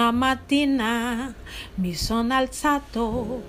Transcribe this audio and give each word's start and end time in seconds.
una 0.00 0.12
mattina 0.12 1.34
mi 1.74 1.92
sono 1.92 2.32
alzato. 2.32 3.42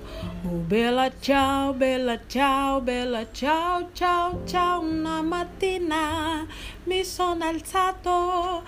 Oh 0.43 0.49
bella 0.67 1.09
ciao, 1.17 1.71
bella 1.71 2.19
ciao, 2.27 2.81
bella 2.81 3.31
ciao, 3.31 3.91
ciao, 3.93 4.41
ciao. 4.45 4.81
Una 4.81 5.21
mattina 5.21 6.45
mi 6.83 7.05
sono 7.05 7.45
alzato. 7.45 8.63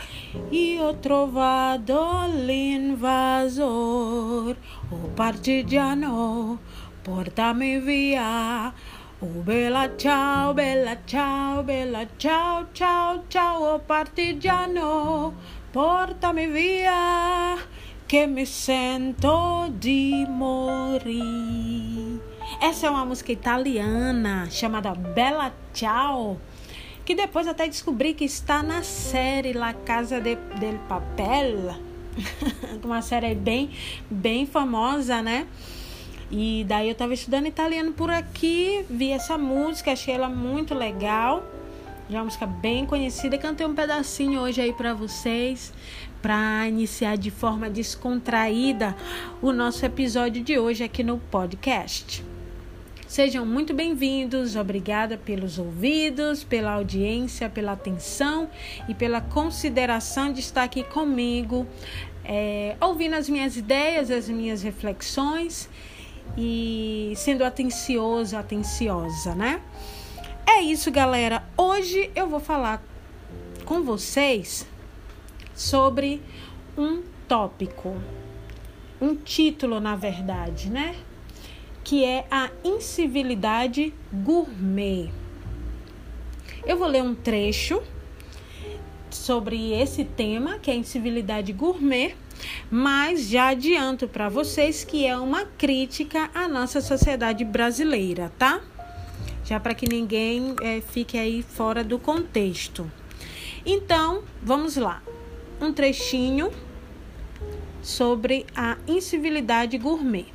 Io 0.52 0.86
ho 0.86 0.98
trovato 1.00 2.24
l'invasor. 2.46 3.66
Oh 4.90 5.10
partigiano, 5.14 6.60
portami 7.02 7.80
via. 7.80 8.74
Oh 9.26 9.42
bella 9.42 9.96
ciao, 9.96 10.54
bella 10.54 10.98
ciao, 11.06 11.64
bella 11.64 12.06
ciao, 12.18 12.68
ciao, 12.74 13.24
ciao, 13.30 13.74
oh 13.76 13.80
partigiano, 13.80 15.34
portami 15.72 16.48
via, 16.48 17.56
que 18.08 18.28
me 18.28 18.46
sento 18.46 19.70
de 19.80 20.26
morrer. 20.30 22.20
Essa 22.62 22.88
é 22.88 22.90
uma 22.90 23.06
música 23.06 23.32
italiana 23.32 24.48
chamada 24.50 24.94
Bella 24.94 25.54
Ciao, 25.74 26.38
que 27.06 27.16
depois 27.16 27.48
até 27.48 27.68
descobri 27.68 28.14
que 28.14 28.26
está 28.26 28.62
na 28.62 28.84
série 28.84 29.54
La 29.54 29.74
Casa 29.74 30.20
de, 30.20 30.36
del 30.60 30.78
Papel, 30.88 31.76
uma 32.84 33.02
série 33.02 33.36
bem, 33.36 33.72
bem 34.10 34.46
famosa, 34.46 35.22
né? 35.22 35.48
E 36.32 36.66
daí 36.68 36.88
eu 36.88 36.94
estava 36.94 37.14
estudando 37.14 37.48
italiano 37.48 37.92
por 37.92 38.10
aqui, 38.10 38.86
vi 38.90 39.12
essa 39.12 39.38
música, 39.38 39.92
achei 39.92 40.14
ela 40.14 40.30
muito 40.30 40.74
legal. 40.74 41.44
É 42.10 42.16
uma 42.16 42.26
música 42.26 42.46
bem 42.46 42.86
conhecida, 42.86 43.38
cantei 43.38 43.66
um 43.66 43.74
pedacinho 43.74 44.42
hoje 44.42 44.62
aí 44.62 44.74
para 44.74 44.94
vocês, 44.94 45.72
para 46.24 46.66
iniciar 46.70 47.18
de 47.18 47.30
forma 47.30 47.70
descontraída 47.70 48.96
o 49.42 49.52
nosso 49.52 49.86
episódio 49.86 50.42
de 50.42 50.58
hoje 50.58 50.82
aqui 50.82 51.04
no 51.04 51.18
podcast. 51.18 52.24
Sejam 53.06 53.46
muito 53.46 53.74
bem-vindos, 53.74 54.56
obrigada 54.56 55.18
pelos 55.18 55.60
ouvidos, 55.60 56.42
pela 56.42 56.72
audiência, 56.72 57.50
pela 57.50 57.74
atenção 57.74 58.50
e 58.88 58.96
pela 58.96 59.20
consideração 59.20 60.32
de 60.32 60.40
estar 60.40 60.64
aqui 60.64 60.86
comigo, 60.86 61.68
é, 62.24 62.78
ouvindo 62.80 63.16
as 63.16 63.28
minhas 63.28 63.58
ideias, 63.58 64.10
as 64.10 64.30
minhas 64.30 64.64
reflexões 64.64 65.70
e 66.38 67.12
sendo 67.18 67.44
atencioso, 67.44 68.38
atenciosa, 68.38 69.36
né? 69.36 69.60
É 70.48 70.62
isso, 70.62 70.90
galera. 70.90 71.44
Hoje 71.58 72.10
eu 72.16 72.30
vou 72.30 72.40
falar 72.40 72.82
com 73.66 73.84
vocês 73.84 74.66
sobre 75.56 76.22
um 76.78 77.04
tópico, 77.28 77.96
um 79.00 79.16
título, 79.16 79.80
na 79.80 79.96
verdade, 79.96 80.70
né? 80.70 80.96
Que 81.84 82.06
é 82.06 82.26
a 82.32 82.50
incivilidade 82.64 83.94
gourmet. 84.12 85.12
Eu 86.66 86.78
vou 86.78 86.88
ler 86.88 87.04
um 87.04 87.14
trecho 87.14 87.82
sobre 89.10 89.74
esse 89.74 90.04
tema, 90.04 90.58
que 90.60 90.72
é 90.72 90.74
a 90.74 90.78
incivilidade 90.78 91.52
gourmet, 91.54 92.16
mas 92.72 93.28
já 93.28 93.50
adianto 93.50 94.08
para 94.08 94.30
vocês 94.30 94.84
que 94.84 95.06
é 95.06 95.18
uma 95.18 95.46
crítica 95.46 96.30
à 96.34 96.48
nossa 96.48 96.82
sociedade 96.82 97.44
brasileira, 97.44 98.32
tá? 98.38 98.62
Já 99.46 99.60
para 99.60 99.74
que 99.74 99.88
ninguém 99.88 100.56
é, 100.62 100.82
fique 100.82 101.18
aí 101.18 101.44
fora 101.44 101.84
do 101.84 102.00
contexto. 102.00 102.90
Então, 103.66 104.24
vamos 104.42 104.76
lá. 104.78 105.02
Um 105.64 105.72
trechinho 105.72 106.52
sobre 107.82 108.46
a 108.54 108.76
incivilidade 108.86 109.78
gourmet. 109.78 110.26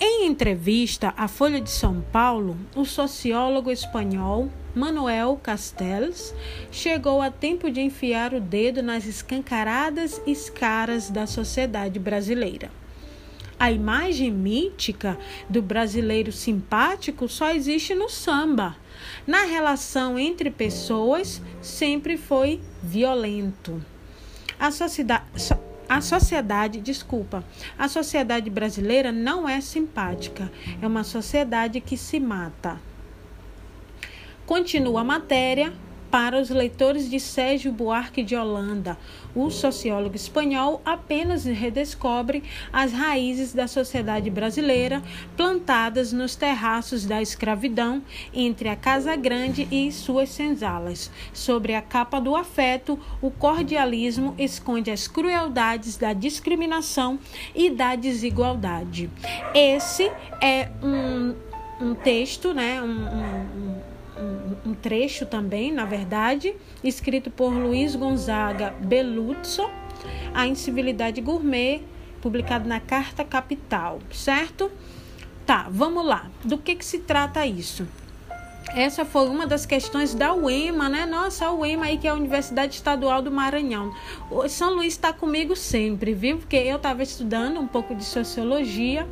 Em 0.00 0.24
entrevista 0.24 1.12
à 1.18 1.28
Folha 1.28 1.60
de 1.60 1.68
São 1.68 2.00
Paulo, 2.00 2.56
o 2.74 2.86
sociólogo 2.86 3.70
espanhol 3.70 4.48
Manuel 4.74 5.38
Castells 5.42 6.34
chegou 6.72 7.20
a 7.20 7.30
tempo 7.30 7.70
de 7.70 7.82
enfiar 7.82 8.32
o 8.32 8.40
dedo 8.40 8.82
nas 8.82 9.04
escancaradas 9.04 10.18
escaras 10.26 11.10
da 11.10 11.26
sociedade 11.26 11.98
brasileira. 11.98 12.70
A 13.58 13.70
imagem 13.70 14.30
mítica 14.30 15.18
do 15.46 15.60
brasileiro 15.60 16.32
simpático 16.32 17.28
só 17.28 17.52
existe 17.52 17.94
no 17.94 18.08
samba. 18.08 18.78
Na 19.26 19.42
relação 19.42 20.18
entre 20.18 20.50
pessoas, 20.50 21.42
sempre 21.60 22.16
foi 22.16 22.62
violento. 22.82 23.82
A 24.58 24.70
sociedade, 24.70 25.24
a 25.88 26.00
sociedade, 26.00 26.80
desculpa, 26.80 27.44
a 27.78 27.88
sociedade 27.88 28.50
brasileira 28.50 29.12
não 29.12 29.48
é 29.48 29.60
simpática, 29.60 30.50
é 30.80 30.86
uma 30.86 31.04
sociedade 31.04 31.80
que 31.80 31.96
se 31.96 32.18
mata. 32.18 32.80
Continua 34.46 35.02
a 35.02 35.04
matéria 35.04 35.72
para 36.16 36.40
os 36.40 36.48
leitores 36.48 37.10
de 37.10 37.20
Sérgio 37.20 37.70
Buarque 37.70 38.22
de 38.22 38.34
Holanda. 38.34 38.96
O 39.34 39.50
sociólogo 39.50 40.16
espanhol 40.16 40.80
apenas 40.82 41.44
redescobre 41.44 42.42
as 42.72 42.90
raízes 42.90 43.52
da 43.52 43.68
sociedade 43.68 44.30
brasileira 44.30 45.02
plantadas 45.36 46.14
nos 46.14 46.34
terraços 46.34 47.04
da 47.04 47.20
escravidão 47.20 48.02
entre 48.32 48.70
a 48.70 48.74
Casa 48.74 49.14
Grande 49.14 49.68
e 49.70 49.92
suas 49.92 50.30
senzalas. 50.30 51.10
Sobre 51.34 51.74
a 51.74 51.82
capa 51.82 52.18
do 52.18 52.34
afeto, 52.34 52.98
o 53.20 53.30
cordialismo 53.30 54.34
esconde 54.38 54.90
as 54.90 55.06
crueldades 55.06 55.98
da 55.98 56.14
discriminação 56.14 57.18
e 57.54 57.68
da 57.68 57.94
desigualdade. 57.94 59.10
Esse 59.54 60.10
é 60.40 60.70
um, 60.82 61.34
um 61.78 61.94
texto, 61.94 62.54
né? 62.54 62.80
um, 62.80 62.86
um 62.86 63.95
um, 64.18 64.74
trecho 64.74 65.26
também, 65.26 65.72
na 65.72 65.84
verdade, 65.84 66.54
escrito 66.82 67.30
por 67.30 67.52
Luiz 67.52 67.94
Gonzaga 67.94 68.74
Beluzzo, 68.80 69.68
A 70.34 70.46
Incivilidade 70.46 71.20
Gourmet, 71.20 71.82
publicado 72.20 72.68
na 72.68 72.80
Carta 72.80 73.24
Capital, 73.24 74.00
certo? 74.12 74.70
Tá, 75.44 75.66
vamos 75.70 76.04
lá. 76.04 76.30
Do 76.44 76.58
que, 76.58 76.74
que 76.74 76.84
se 76.84 76.98
trata 76.98 77.46
isso? 77.46 77.86
Essa 78.74 79.04
foi 79.04 79.28
uma 79.28 79.46
das 79.46 79.64
questões 79.64 80.12
da 80.12 80.34
UEMA, 80.34 80.88
né? 80.88 81.06
Nossa, 81.06 81.46
a 81.46 81.52
UEMA 81.52 81.86
aí 81.86 81.98
que 81.98 82.06
é 82.06 82.10
a 82.10 82.14
Universidade 82.14 82.74
Estadual 82.74 83.22
do 83.22 83.30
Maranhão. 83.30 83.94
O 84.30 84.48
São 84.48 84.74
Luís 84.74 84.94
está 84.94 85.12
comigo 85.12 85.54
sempre, 85.54 86.12
viu? 86.12 86.38
Porque 86.38 86.56
eu 86.56 86.76
estava 86.76 87.02
estudando 87.02 87.60
um 87.60 87.66
pouco 87.66 87.94
de 87.94 88.04
sociologia 88.04 89.06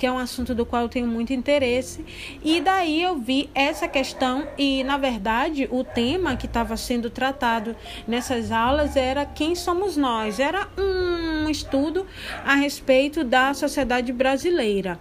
que 0.00 0.06
é 0.06 0.10
um 0.10 0.16
assunto 0.16 0.54
do 0.54 0.64
qual 0.64 0.84
eu 0.84 0.88
tenho 0.88 1.06
muito 1.06 1.34
interesse. 1.34 2.02
E 2.42 2.58
daí 2.62 3.02
eu 3.02 3.18
vi 3.18 3.50
essa 3.54 3.86
questão 3.86 4.48
e, 4.56 4.82
na 4.82 4.96
verdade, 4.96 5.68
o 5.70 5.84
tema 5.84 6.36
que 6.36 6.46
estava 6.46 6.74
sendo 6.74 7.10
tratado 7.10 7.76
nessas 8.08 8.50
aulas 8.50 8.96
era 8.96 9.26
quem 9.26 9.54
somos 9.54 9.98
nós. 9.98 10.40
Era 10.40 10.66
um 10.78 11.50
estudo 11.50 12.06
a 12.46 12.54
respeito 12.54 13.22
da 13.22 13.52
sociedade 13.52 14.10
brasileira. 14.10 14.98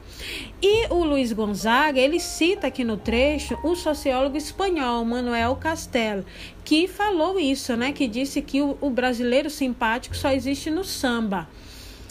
E 0.61 0.87
o 0.89 1.01
Luiz 1.05 1.31
Gonzaga, 1.31 1.97
ele 1.97 2.19
cita 2.19 2.67
aqui 2.67 2.83
no 2.83 2.97
trecho 2.97 3.57
o 3.63 3.75
sociólogo 3.77 4.35
espanhol 4.35 5.05
Manuel 5.05 5.55
Castel, 5.55 6.25
que 6.65 6.89
falou 6.89 7.39
isso, 7.39 7.73
né? 7.77 7.93
Que 7.93 8.05
disse 8.05 8.41
que 8.41 8.61
o, 8.61 8.77
o 8.81 8.89
brasileiro 8.89 9.49
simpático 9.49 10.13
só 10.17 10.29
existe 10.31 10.69
no 10.69 10.83
samba, 10.83 11.47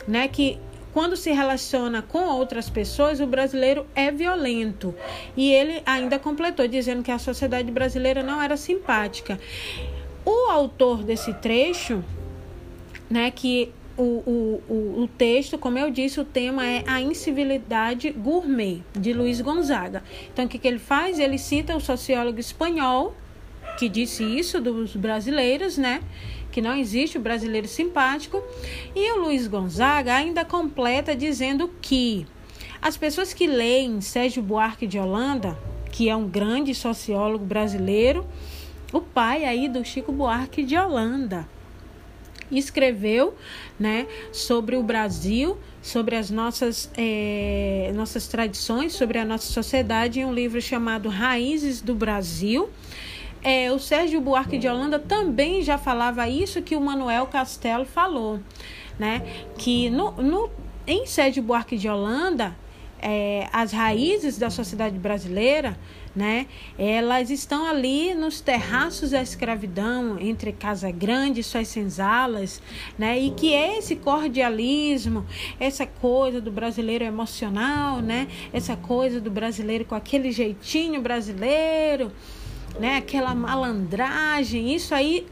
né? 0.07 0.27
Que 0.27 0.59
quando 0.99 1.17
se 1.17 1.31
relaciona 1.31 2.03
com 2.03 2.25
outras 2.27 2.69
pessoas, 2.69 3.21
o 3.21 3.27
brasileiro 3.29 3.87
é 3.95 4.11
violento. 4.11 4.93
E 5.37 5.53
ele 5.53 5.81
ainda 5.87 6.19
completou 6.19 6.67
dizendo 6.67 7.05
que 7.05 7.13
a 7.13 7.21
sociedade 7.21 7.71
brasileira 7.71 8.21
não 8.21 8.43
era 8.43 8.57
simpática. 8.57 9.39
O 10.25 10.51
autor 10.51 11.05
desse 11.05 11.33
trecho, 11.35 12.03
né, 13.09 13.31
que 13.31 13.73
o, 13.97 14.03
o, 14.69 15.03
o, 15.03 15.09
texto, 15.17 15.57
como 15.57 15.79
eu 15.79 15.89
disse, 15.89 16.19
o 16.19 16.25
tema 16.25 16.67
é 16.67 16.83
a 16.85 17.01
incivilidade 17.01 18.11
gourmet, 18.11 18.83
de 18.93 19.13
Luiz 19.13 19.41
Gonzaga. 19.41 20.03
Então, 20.33 20.47
o 20.47 20.49
que, 20.49 20.59
que 20.59 20.67
ele 20.67 20.81
faz? 20.81 21.21
Ele 21.21 21.39
cita 21.39 21.77
o 21.77 21.81
sociólogo 21.81 22.41
espanhol, 22.41 23.15
que 23.79 23.89
disse 23.89 24.25
isso 24.25 24.61
dos 24.61 24.97
brasileiros, 24.97 25.79
né? 25.79 26.03
Que 26.51 26.63
não 26.63 26.77
existe 26.77 27.19
o 27.19 27.21
brasileiro 27.21 27.69
simpático. 27.69 28.43
E 28.95 29.13
o 29.13 29.23
Luiz 29.23 29.47
Gonzaga 29.47 30.15
ainda 30.15 30.45
completa 30.45 31.15
dizendo 31.15 31.71
que 31.81 32.27
as 32.81 32.97
pessoas 32.97 33.35
que 33.35 33.47
leem 33.47 34.01
Sérgio 34.01 34.43
Buarque 34.43 34.87
de 34.87 34.99
Holanda, 34.99 35.59
que 35.91 36.09
é 36.09 36.15
um 36.15 36.29
grande 36.29 36.75
sociólogo 36.75 37.45
brasileiro, 37.45 38.27
o 38.93 39.01
pai 39.01 39.45
aí 39.45 39.69
do 39.69 39.85
Chico 39.85 40.13
Buarque 40.13 40.63
de 40.63 40.77
Holanda, 40.77 41.47
escreveu 42.51 43.35
né, 43.79 44.07
sobre 44.33 44.77
o 44.77 44.83
Brasil, 44.83 45.59
sobre 45.83 46.17
as 46.17 46.31
nossas, 46.31 46.91
é, 46.97 47.93
nossas 47.95 48.27
tradições, 48.27 48.93
sobre 48.93 49.19
a 49.19 49.25
nossa 49.25 49.53
sociedade, 49.53 50.21
em 50.21 50.25
um 50.25 50.33
livro 50.33 50.61
chamado 50.61 51.09
Raízes 51.09 51.81
do 51.81 51.95
Brasil. 51.95 52.71
É, 53.43 53.71
o 53.71 53.79
Sérgio 53.79 54.21
Buarque 54.21 54.59
de 54.59 54.69
Holanda 54.69 54.99
também 54.99 55.63
já 55.63 55.79
falava 55.79 56.29
isso 56.29 56.61
que 56.63 56.77
o 56.77 56.81
Manuel 56.81 57.27
Castelo 57.27 57.85
falou. 57.85 58.41
né? 58.99 59.23
Que 59.57 59.89
no, 59.91 60.11
no, 60.13 60.51
em 60.87 61.07
Sede 61.07 61.41
Buarque 61.41 61.77
de 61.77 61.89
Holanda, 61.89 62.57
é, 63.01 63.49
as 63.53 63.73
raízes 63.73 64.39
da 64.39 64.51
sociedade 64.51 64.99
brasileira, 64.99 65.79
né? 66.17 66.47
Elas 66.77 67.31
estão 67.31 67.65
ali 67.65 68.13
nos 68.13 68.41
terraços 68.41 69.11
da 69.11 69.23
escravidão, 69.23 70.19
entre 70.19 70.51
Casa 70.53 70.91
Grande 70.91 71.41
e 71.41 71.45
suas 71.45 71.69
senzalas, 71.69 72.61
né? 72.99 73.17
E 73.21 73.31
que 73.31 73.55
é 73.55 73.79
esse 73.79 73.95
cordialismo, 73.95 75.25
essa 75.61 75.87
coisa 75.87 76.41
do 76.41 76.51
brasileiro 76.51 77.05
emocional, 77.05 78.01
né? 78.01 78.27
Essa 78.53 78.77
coisa 78.77 79.21
do 79.21 79.31
brasileiro 79.31 79.85
com 79.85 79.95
aquele 79.95 80.33
jeitinho 80.33 81.01
brasileiro, 81.01 82.11
né? 82.79 82.97
Aquela 82.97 83.35
malandragem, 83.35 84.75
isso 84.75 84.95
aí 84.95 85.27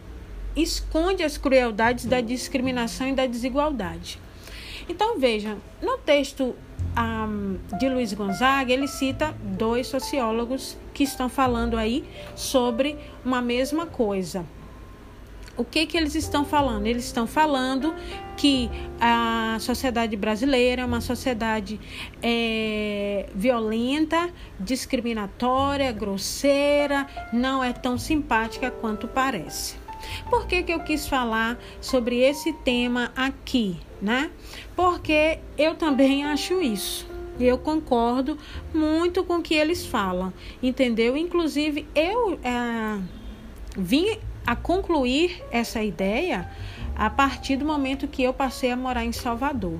esconde 0.55 1.23
as 1.23 1.37
crueldades 1.37 2.07
da 2.07 2.21
discriminação 2.21 3.09
e 3.09 3.13
da 3.13 3.27
desigualdade. 3.27 4.19
Então 4.89 5.19
veja, 5.19 5.57
no 5.83 5.99
texto 5.99 6.55
um, 6.97 7.59
de 7.79 7.89
Luiz 7.89 8.13
Gonzaga, 8.13 8.73
ele 8.73 8.89
cita 8.89 9.35
dois 9.43 9.87
sociólogos 9.87 10.77
que 10.95 11.05
estão 11.05 11.29
falando 11.29 11.77
aí 11.77 12.05
sobre 12.35 12.97
uma 13.25 13.43
mesma 13.43 13.87
coisa. 13.87 14.45
O 15.57 15.65
que, 15.65 15.87
que 15.87 15.97
eles 15.97 16.15
estão 16.15 16.45
falando? 16.45 16.87
Eles 16.87 17.05
estão 17.05 17.27
falando 17.27 17.95
que 18.37 18.71
a 19.01 19.57
sociedade 19.59 20.15
brasileira 20.15 20.83
é 20.83 20.85
uma 20.85 21.01
sociedade 21.01 21.81
é, 22.23 23.27
violenta, 23.35 24.29
discriminatória, 24.61 25.91
grosseira, 25.93 27.07
não 27.33 27.65
é 27.65 27.73
tão 27.73 27.97
simpática 27.97 28.71
quanto 28.71 29.09
parece. 29.09 29.77
Por 30.29 30.47
que, 30.47 30.63
que 30.63 30.73
eu 30.73 30.81
quis 30.81 31.09
falar 31.09 31.59
sobre 31.81 32.21
esse 32.21 32.53
tema 32.53 33.11
aqui, 33.17 33.79
né? 34.01 34.31
Porque 34.75 35.39
eu 35.57 35.75
também 35.75 36.25
acho 36.25 36.61
isso. 36.61 37.09
Eu 37.41 37.59
concordo 37.59 38.39
muito 38.73 39.25
com 39.25 39.37
o 39.37 39.43
que 39.43 39.55
eles 39.55 39.85
falam, 39.85 40.33
entendeu? 40.63 41.17
Inclusive, 41.17 41.87
eu 41.95 42.39
é, 42.43 42.99
vim 43.77 44.19
a 44.47 44.55
concluir 44.55 45.43
essa 45.51 45.83
ideia 45.83 46.49
a 46.95 47.11
partir 47.11 47.57
do 47.57 47.65
momento 47.65 48.07
que 48.07 48.23
eu 48.23 48.33
passei 48.33 48.71
a 48.71 48.77
morar 48.77 49.05
em 49.05 49.13
Salvador. 49.13 49.79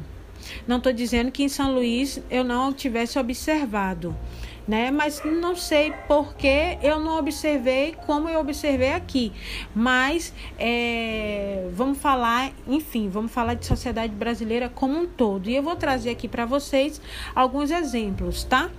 Não 0.67 0.79
estou 0.79 0.93
dizendo 0.93 1.31
que 1.31 1.43
em 1.43 1.49
São 1.49 1.75
Luís 1.75 2.21
eu 2.31 2.45
não 2.45 2.73
tivesse 2.73 3.19
observado, 3.19 4.15
né? 4.67 4.91
Mas 4.91 5.23
não 5.25 5.57
sei 5.57 5.93
por 6.07 6.35
que 6.35 6.79
eu 6.83 7.01
não 7.01 7.19
observei 7.19 7.97
como 8.07 8.29
eu 8.29 8.41
observei 8.41 8.93
aqui. 8.93 9.33
Mas 9.75 10.33
é, 10.59 11.69
vamos 11.73 11.99
falar, 11.99 12.53
enfim, 12.67 13.09
vamos 13.09 13.33
falar 13.33 13.55
de 13.55 13.67
sociedade 13.67 14.15
brasileira 14.15 14.69
como 14.69 14.99
um 14.99 15.07
todo. 15.07 15.49
E 15.49 15.57
eu 15.57 15.63
vou 15.63 15.77
trazer 15.77 16.11
aqui 16.11 16.29
para 16.29 16.45
vocês 16.45 17.01
alguns 17.35 17.71
exemplos, 17.71 18.45
tá? 18.45 18.71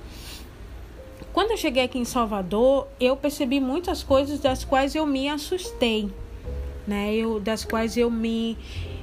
Quando 1.37 1.51
eu 1.51 1.57
cheguei 1.57 1.83
aqui 1.83 1.99
em 1.99 2.03
Salvador, 2.03 2.87
eu 2.99 3.15
percebi 3.15 3.59
muitas 3.59 4.01
coisas 4.01 4.39
das 4.39 4.63
quais 4.63 4.95
eu 4.95 5.05
me 5.05 5.29
assustei, 5.29 6.09
né? 6.87 7.13
Eu, 7.13 7.39
das 7.39 7.63
quais 7.63 7.95
eu 7.95 8.09
me, 8.09 8.57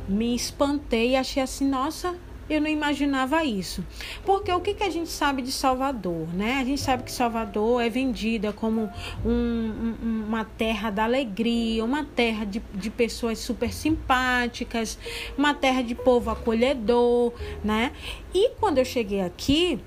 me 0.08 0.34
espantei 0.34 1.10
e 1.10 1.16
achei 1.16 1.40
assim, 1.40 1.64
nossa, 1.64 2.16
eu 2.50 2.60
não 2.60 2.69
imaginava 2.69 3.44
isso. 3.44 3.86
Porque 4.26 4.50
o 4.50 4.60
que, 4.60 4.75
que 4.75 4.82
a 4.82 4.90
gente 4.90 5.10
sabe 5.10 5.42
de 5.42 5.52
Salvador, 5.52 6.26
né? 6.34 6.58
A 6.60 6.64
gente 6.64 6.81
sabe 6.81 7.04
que 7.04 7.12
Salvador 7.12 7.81
é 7.81 7.88
vendida 7.88 8.52
como 8.52 8.90
um, 9.25 9.31
um, 9.31 10.25
uma 10.26 10.44
terra 10.44 10.90
da 10.90 11.04
alegria, 11.04 11.84
uma 11.84 12.02
terra 12.02 12.44
de, 12.44 12.60
de 12.75 12.90
pessoas 12.90 13.38
super 13.38 13.72
simpáticas, 13.72 14.98
uma 15.38 15.54
terra 15.54 15.82
de 15.82 15.94
povo 15.94 16.32
acolhedor, 16.32 17.32
né? 17.62 17.92
E 18.34 18.50
quando 18.58 18.78
eu 18.78 18.84
cheguei 18.84 19.20
aqui, 19.20 19.78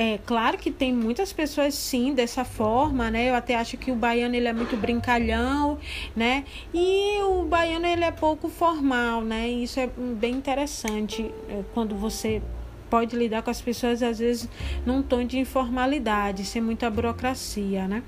é 0.00 0.16
claro 0.24 0.56
que 0.56 0.70
tem 0.70 0.94
muitas 0.94 1.32
pessoas 1.32 1.74
sim 1.74 2.14
dessa 2.14 2.44
forma, 2.44 3.10
né? 3.10 3.30
Eu 3.30 3.34
até 3.34 3.56
acho 3.56 3.76
que 3.76 3.90
o 3.90 3.96
baiano 3.96 4.36
ele 4.36 4.46
é 4.46 4.52
muito 4.52 4.76
brincalhão, 4.76 5.76
né? 6.14 6.44
E 6.72 7.20
o 7.22 7.42
baiano 7.42 7.84
ele 7.84 8.04
é 8.04 8.12
pouco 8.12 8.48
formal, 8.48 9.22
né? 9.22 9.48
Isso 9.48 9.80
é 9.80 9.88
bem 9.88 10.34
interessante 10.34 11.28
é, 11.48 11.64
quando 11.74 11.96
você 11.96 12.40
pode 12.88 13.16
lidar 13.16 13.42
com 13.42 13.50
as 13.50 13.60
pessoas 13.60 14.00
às 14.00 14.20
vezes 14.20 14.48
num 14.86 15.02
tom 15.02 15.24
de 15.24 15.36
informalidade, 15.36 16.44
sem 16.44 16.62
muita 16.62 16.88
burocracia, 16.88 17.88
né? 17.88 18.04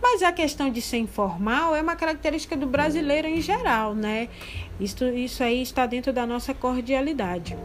Mas 0.00 0.22
a 0.22 0.30
questão 0.30 0.70
de 0.70 0.80
ser 0.80 0.98
informal 0.98 1.74
é 1.74 1.82
uma 1.82 1.96
característica 1.96 2.56
do 2.56 2.68
brasileiro 2.68 3.26
em 3.26 3.40
geral, 3.40 3.96
né? 3.96 4.28
Isso, 4.78 5.04
isso 5.06 5.42
aí 5.42 5.60
está 5.60 5.86
dentro 5.86 6.12
da 6.12 6.24
nossa 6.24 6.54
cordialidade. 6.54 7.58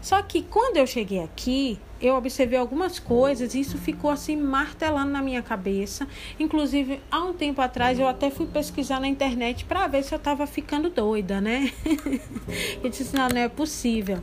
Só 0.00 0.22
que 0.22 0.40
quando 0.40 0.78
eu 0.78 0.86
cheguei 0.86 1.22
aqui, 1.22 1.78
eu 2.00 2.14
observei 2.14 2.58
algumas 2.58 2.98
coisas 2.98 3.54
e 3.54 3.60
isso 3.60 3.76
ficou 3.76 4.10
assim 4.10 4.36
martelando 4.36 5.10
na 5.10 5.20
minha 5.20 5.42
cabeça. 5.42 6.08
Inclusive, 6.38 7.00
há 7.10 7.22
um 7.24 7.32
tempo 7.32 7.60
atrás 7.60 7.98
eu 7.98 8.08
até 8.08 8.30
fui 8.30 8.46
pesquisar 8.46 9.00
na 9.00 9.08
internet 9.08 9.64
para 9.64 9.86
ver 9.86 10.02
se 10.02 10.14
eu 10.14 10.18
estava 10.18 10.46
ficando 10.46 10.88
doida, 10.88 11.40
né? 11.40 11.72
eu 12.82 12.88
disse: 12.88 13.14
não, 13.14 13.28
não 13.28 13.40
é 13.40 13.48
possível. 13.48 14.22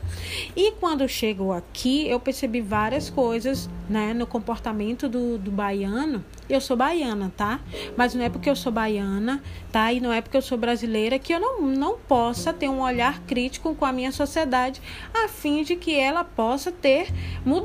E 0.56 0.72
quando 0.74 1.08
chegou 1.08 1.54
aqui, 1.54 2.08
eu 2.08 2.20
percebi 2.20 2.62
várias 2.62 3.10
coisas 3.10 3.70
né, 3.90 4.14
no 4.14 4.26
comportamento 4.26 5.08
do, 5.08 5.38
do 5.38 5.52
baiano. 5.52 6.24
Eu 6.50 6.62
sou 6.62 6.78
baiana, 6.78 7.32
tá? 7.36 7.60
Mas 7.96 8.14
não 8.14 8.24
é 8.24 8.30
porque 8.30 8.50
eu 8.50 8.56
sou 8.56 8.72
baiana, 8.72 9.42
tá? 9.72 9.92
E 9.92 10.00
não 10.00 10.12
é 10.12 10.22
porque 10.22 10.38
eu 10.38 10.42
sou 10.42 10.58
brasileira 10.58 11.20
que 11.20 11.34
eu 11.34 11.40
não, 11.40 11.62
não 11.62 11.98
possa 11.98 12.54
ter 12.54 12.70
um 12.70 12.82
olhar 12.82 13.22
crítico 13.24 13.76
com 13.76 13.86
a 13.86 13.92
minha 13.92 14.12
sociedade, 14.12 14.82
a 15.14 15.28
fim 15.28 15.64
de 15.64 15.76
que 15.76 15.94
ela 15.94 16.24
possa 16.24 16.72
ter 16.72 17.08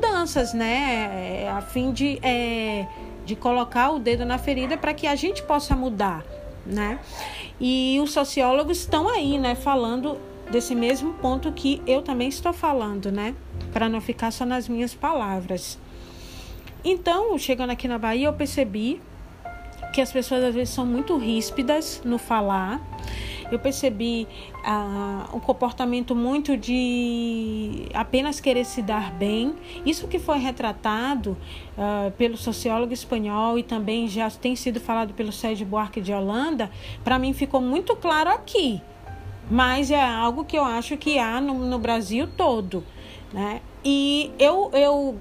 mudanças, 0.03 0.53
né? 0.53 1.49
A 1.49 1.61
fim 1.61 1.91
de, 1.91 2.19
é, 2.21 2.85
de 3.25 3.35
colocar 3.35 3.91
o 3.91 3.99
dedo 3.99 4.25
na 4.25 4.37
ferida 4.37 4.77
para 4.77 4.93
que 4.93 5.07
a 5.07 5.15
gente 5.15 5.41
possa 5.43 5.75
mudar, 5.75 6.23
né? 6.65 6.99
E 7.59 7.99
os 8.01 8.11
sociólogos 8.11 8.79
estão 8.79 9.07
aí, 9.07 9.37
né, 9.37 9.55
falando 9.55 10.17
desse 10.51 10.75
mesmo 10.75 11.13
ponto 11.13 11.51
que 11.51 11.81
eu 11.87 12.01
também 12.01 12.27
estou 12.27 12.51
falando, 12.51 13.11
né? 13.11 13.33
Para 13.71 13.87
não 13.87 14.01
ficar 14.01 14.31
só 14.31 14.45
nas 14.45 14.67
minhas 14.67 14.93
palavras. 14.93 15.79
Então, 16.83 17.37
chegando 17.37 17.69
aqui 17.69 17.87
na 17.87 17.97
Bahia, 17.97 18.27
eu 18.27 18.33
percebi 18.33 19.01
que 19.93 20.01
as 20.01 20.11
pessoas 20.11 20.43
às 20.43 20.53
vezes 20.53 20.73
são 20.73 20.85
muito 20.85 21.17
ríspidas 21.17 22.01
no 22.03 22.17
falar. 22.17 22.81
Eu 23.51 23.59
percebi 23.59 24.27
ah, 24.63 25.29
um 25.33 25.39
comportamento 25.39 26.15
muito 26.15 26.57
de 26.57 27.87
apenas 27.93 28.39
querer 28.39 28.65
se 28.65 28.81
dar 28.81 29.11
bem. 29.11 29.55
Isso 29.85 30.07
que 30.07 30.19
foi 30.19 30.39
retratado 30.39 31.37
ah, 31.77 32.11
pelo 32.17 32.37
sociólogo 32.37 32.93
espanhol 32.93 33.57
e 33.57 33.63
também 33.63 34.07
já 34.07 34.29
tem 34.29 34.55
sido 34.55 34.79
falado 34.79 35.13
pelo 35.13 35.31
Sérgio 35.31 35.65
Buarque 35.65 36.01
de 36.01 36.13
Holanda, 36.13 36.69
para 37.03 37.17
mim 37.19 37.33
ficou 37.33 37.61
muito 37.61 37.95
claro 37.95 38.29
aqui. 38.29 38.81
Mas 39.49 39.91
é 39.91 40.01
algo 40.01 40.45
que 40.45 40.57
eu 40.57 40.63
acho 40.63 40.97
que 40.97 41.19
há 41.19 41.41
no, 41.41 41.53
no 41.53 41.77
Brasil 41.77 42.27
todo. 42.37 42.83
Né? 43.33 43.61
E 43.83 44.31
eu, 44.39 44.69
eu 44.73 45.19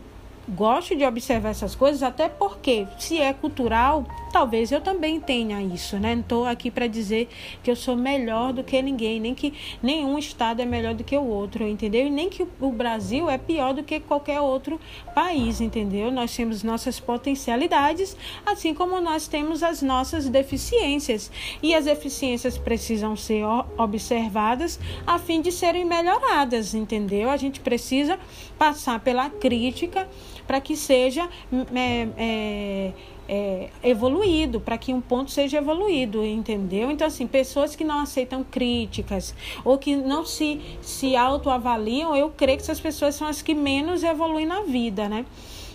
gosto 0.48 0.96
de 0.96 1.04
observar 1.04 1.50
essas 1.50 1.74
coisas, 1.74 2.02
até 2.02 2.28
porque, 2.28 2.86
se 2.98 3.18
é 3.18 3.32
cultural, 3.32 4.04
talvez 4.32 4.72
eu 4.72 4.80
também 4.80 5.20
tenha 5.20 5.62
isso, 5.62 5.98
né? 5.98 6.14
Não 6.14 6.22
estou 6.22 6.46
aqui 6.46 6.70
para 6.70 6.86
dizer 6.86 7.28
que 7.62 7.70
eu 7.70 7.76
sou 7.76 7.94
melhor 7.94 8.52
do 8.52 8.64
que 8.64 8.80
ninguém, 8.80 9.20
nem 9.20 9.34
que 9.34 9.52
nenhum 9.82 10.18
estado 10.18 10.60
é 10.62 10.64
melhor 10.64 10.94
do 10.94 11.04
que 11.04 11.16
o 11.16 11.24
outro, 11.24 11.66
entendeu? 11.66 12.06
E 12.06 12.10
nem 12.10 12.28
que 12.28 12.46
o 12.60 12.72
Brasil 12.72 13.28
é 13.28 13.36
pior 13.36 13.74
do 13.74 13.82
que 13.82 14.00
qualquer 14.00 14.40
outro 14.40 14.80
país, 15.14 15.60
entendeu? 15.60 16.10
Nós 16.10 16.34
temos 16.34 16.62
nossas 16.62 16.98
potencialidades, 16.98 18.16
assim 18.44 18.74
como 18.74 19.00
nós 19.00 19.28
temos 19.28 19.62
as 19.62 19.82
nossas 19.82 20.28
deficiências. 20.28 21.30
E 21.62 21.74
as 21.74 21.84
deficiências 21.84 22.56
precisam 22.56 23.14
ser 23.14 23.44
observadas 23.76 24.80
a 25.06 25.18
fim 25.18 25.40
de 25.40 25.52
serem 25.52 25.84
melhoradas, 25.84 26.74
entendeu? 26.74 27.30
A 27.30 27.36
gente 27.36 27.60
precisa 27.60 28.18
passar 28.58 29.00
pela 29.00 29.28
crítica 29.28 30.08
para 30.46 30.60
que 30.60 30.76
seja 30.76 31.28
é, 31.74 32.08
é, 32.16 32.92
é, 33.28 33.70
evoluído, 33.82 34.60
para 34.60 34.76
que 34.76 34.92
um 34.92 35.00
ponto 35.00 35.30
seja 35.30 35.58
evoluído, 35.58 36.24
entendeu? 36.24 36.90
Então, 36.90 37.06
assim, 37.06 37.26
pessoas 37.26 37.76
que 37.76 37.84
não 37.84 38.00
aceitam 38.00 38.44
críticas 38.44 39.34
ou 39.64 39.78
que 39.78 39.96
não 39.96 40.24
se, 40.24 40.60
se 40.80 41.16
autoavaliam, 41.16 42.14
eu 42.14 42.30
creio 42.30 42.58
que 42.58 42.62
essas 42.62 42.80
pessoas 42.80 43.14
são 43.14 43.26
as 43.26 43.42
que 43.42 43.54
menos 43.54 44.02
evoluem 44.02 44.46
na 44.46 44.62
vida, 44.62 45.08
né? 45.08 45.24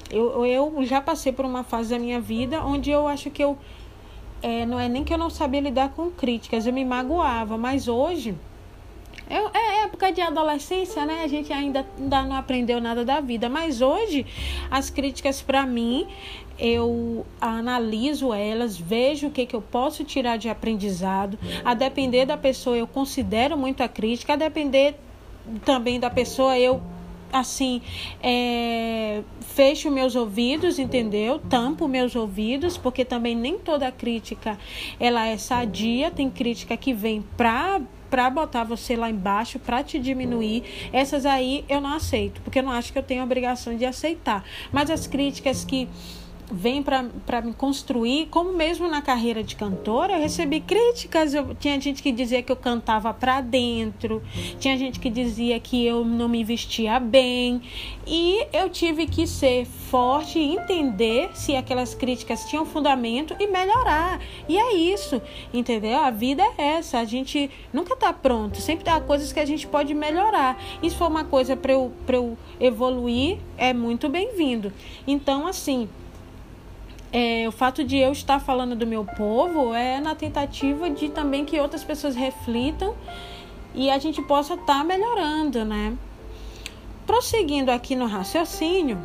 Eu, 0.10 0.46
eu 0.46 0.86
já 0.86 1.02
passei 1.02 1.32
por 1.32 1.46
uma 1.46 1.64
fase 1.64 1.90
da 1.90 2.00
minha 2.00 2.20
vida 2.20 2.64
onde 2.64 2.90
eu 2.92 3.08
acho 3.08 3.30
que 3.30 3.44
eu. 3.44 3.58
É, 4.42 4.66
não 4.66 4.80
é 4.80 4.88
nem 4.88 5.04
que 5.04 5.14
eu 5.14 5.18
não 5.18 5.30
sabia 5.30 5.60
lidar 5.60 5.90
com 5.90 6.12
críticas, 6.12 6.68
eu 6.68 6.72
me 6.72 6.86
magoava, 6.86 7.58
mas 7.58 7.88
hoje 7.88 8.36
Eu, 9.30 9.50
é 9.54 9.84
época 9.84 10.12
de 10.12 10.22
adolescência, 10.22 11.06
né? 11.06 11.22
A 11.24 11.28
gente 11.28 11.52
ainda, 11.52 11.86
ainda 11.98 12.24
não 12.24 12.36
aprendeu 12.36 12.80
nada 12.80 13.04
da 13.04 13.20
vida. 13.20 13.50
Mas 13.50 13.82
hoje, 13.82 14.26
as 14.72 14.90
críticas 14.90 15.42
para 15.42 15.66
mim, 15.66 16.08
eu 16.58 17.26
analiso 17.40 18.34
elas, 18.34 18.78
vejo 18.78 19.28
o 19.28 19.32
que, 19.32 19.46
que 19.46 19.56
eu 19.56 19.62
posso 19.62 20.04
tirar 20.04 20.38
de 20.38 20.50
aprendizado. 20.50 21.38
A 21.64 21.74
depender 21.74 22.26
da 22.26 22.38
pessoa, 22.38 22.78
eu 22.78 22.88
considero 22.88 23.58
muito 23.58 23.82
a 23.82 23.88
crítica. 23.88 24.34
A 24.34 24.36
depender 24.36 24.96
também 25.66 26.00
da 26.00 26.10
pessoa, 26.10 26.58
eu 26.58 26.82
assim, 27.32 27.82
é, 28.24 29.22
fecho 29.42 29.92
meus 29.92 30.16
ouvidos, 30.16 30.80
entendeu? 30.80 31.40
Tampo 31.40 31.88
meus 31.88 32.16
ouvidos, 32.16 32.78
porque 32.78 33.04
também 33.04 33.36
nem 33.36 33.58
toda 33.58 33.92
crítica 33.92 34.58
ela 35.00 35.28
é 35.28 35.38
sadia, 35.38 36.10
tem 36.10 36.30
crítica 36.30 36.78
que 36.78 36.94
vem 36.94 37.22
pra 37.36 37.82
para 38.10 38.30
botar 38.30 38.64
você 38.64 38.96
lá 38.96 39.10
embaixo, 39.10 39.60
para 39.60 39.84
te 39.84 40.00
diminuir. 40.00 40.64
Essas 40.92 41.26
aí 41.26 41.66
eu 41.68 41.82
não 41.82 41.94
aceito, 41.94 42.42
porque 42.42 42.60
eu 42.60 42.64
não 42.64 42.72
acho 42.72 42.92
que 42.92 43.00
eu 43.00 43.04
tenho 43.04 43.24
obrigação 43.24 43.76
de 43.76 43.86
aceitar. 43.86 44.44
Mas 44.72 44.90
as 44.90 45.08
críticas 45.08 45.64
que 45.64 45.88
vem 46.50 46.82
para 46.82 47.42
me 47.42 47.54
construir, 47.54 48.27
como 48.27 48.54
mesmo 48.54 48.88
na 48.88 49.01
carreira 49.01 49.44
de 49.44 49.56
cantora, 49.56 50.13
eu 50.13 50.22
recebi 50.22 50.62
críticas. 50.62 51.34
Eu, 51.34 51.54
tinha 51.56 51.80
gente 51.80 52.01
que 52.01 52.12
dizia 52.12 52.42
que 52.42 52.51
eu 52.51 52.56
cantava 52.56 53.13
para 53.13 53.42
dentro, 53.42 54.24
tinha 54.60 54.77
gente 54.77 55.00
que 55.00 55.10
dizia 55.10 55.60
que 55.60 55.86
eu 55.86 56.06
não 56.06 56.30
me 56.30 56.44
vestia 56.44 57.00
bem, 57.00 57.62
e 58.06 58.46
eu 58.54 58.70
tive 58.70 59.08
que 59.08 59.27
ser 59.27 59.66
forte 59.66 60.39
e 60.39 60.56
entender 60.56 61.30
se 61.34 61.56
aquelas 61.56 61.94
críticas 61.94 62.46
tinham 62.46 62.66
fundamento 62.66 63.36
e 63.39 63.48
melhorar. 63.48 64.22
E 64.48 64.58
é 64.58 64.74
isso, 64.74 65.22
entendeu? 65.54 66.00
A 66.00 66.12
vida 66.12 66.44
é 66.58 66.77
essa, 66.77 67.00
a 67.00 67.06
gente 67.06 67.50
nunca 67.74 67.96
tá 67.96 68.13
pronto, 68.13 68.62
sempre 68.62 68.89
há 68.89 69.01
coisas 69.01 69.34
que 69.34 69.39
a 69.39 69.46
gente 69.46 69.68
pode 69.68 69.94
melhorar. 69.94 70.62
E 70.82 70.89
se 70.89 70.96
for 70.96 71.10
uma 71.10 71.25
coisa 71.25 71.58
para 71.58 71.74
eu, 71.74 71.92
eu 72.08 72.38
evoluir, 72.60 73.38
é 73.58 73.74
muito 73.74 74.08
bem-vindo. 74.08 74.72
Então, 75.06 75.46
assim 75.46 75.89
é, 77.12 77.48
o 77.48 77.52
fato 77.52 77.84
de 77.84 77.98
eu 77.98 78.12
estar 78.12 78.40
falando 78.40 78.76
do 78.76 78.86
meu 78.86 79.06
povo 79.06 79.74
é 79.74 80.00
na 80.00 80.14
tentativa 80.14 80.90
de 80.90 81.10
também 81.10 81.46
que 81.46 81.60
outras 81.60 81.84
pessoas 81.84 82.16
reflitam 82.16 82.96
e 83.74 83.90
a 83.90 83.98
gente 83.98 84.22
possa 84.22 84.56
estar 84.56 84.80
tá 84.80 84.84
melhorando, 84.84 85.64
né? 85.64 85.96
Prosseguindo 87.06 87.72
aqui 87.72 87.96
no 87.96 88.06
raciocínio, 88.06 89.00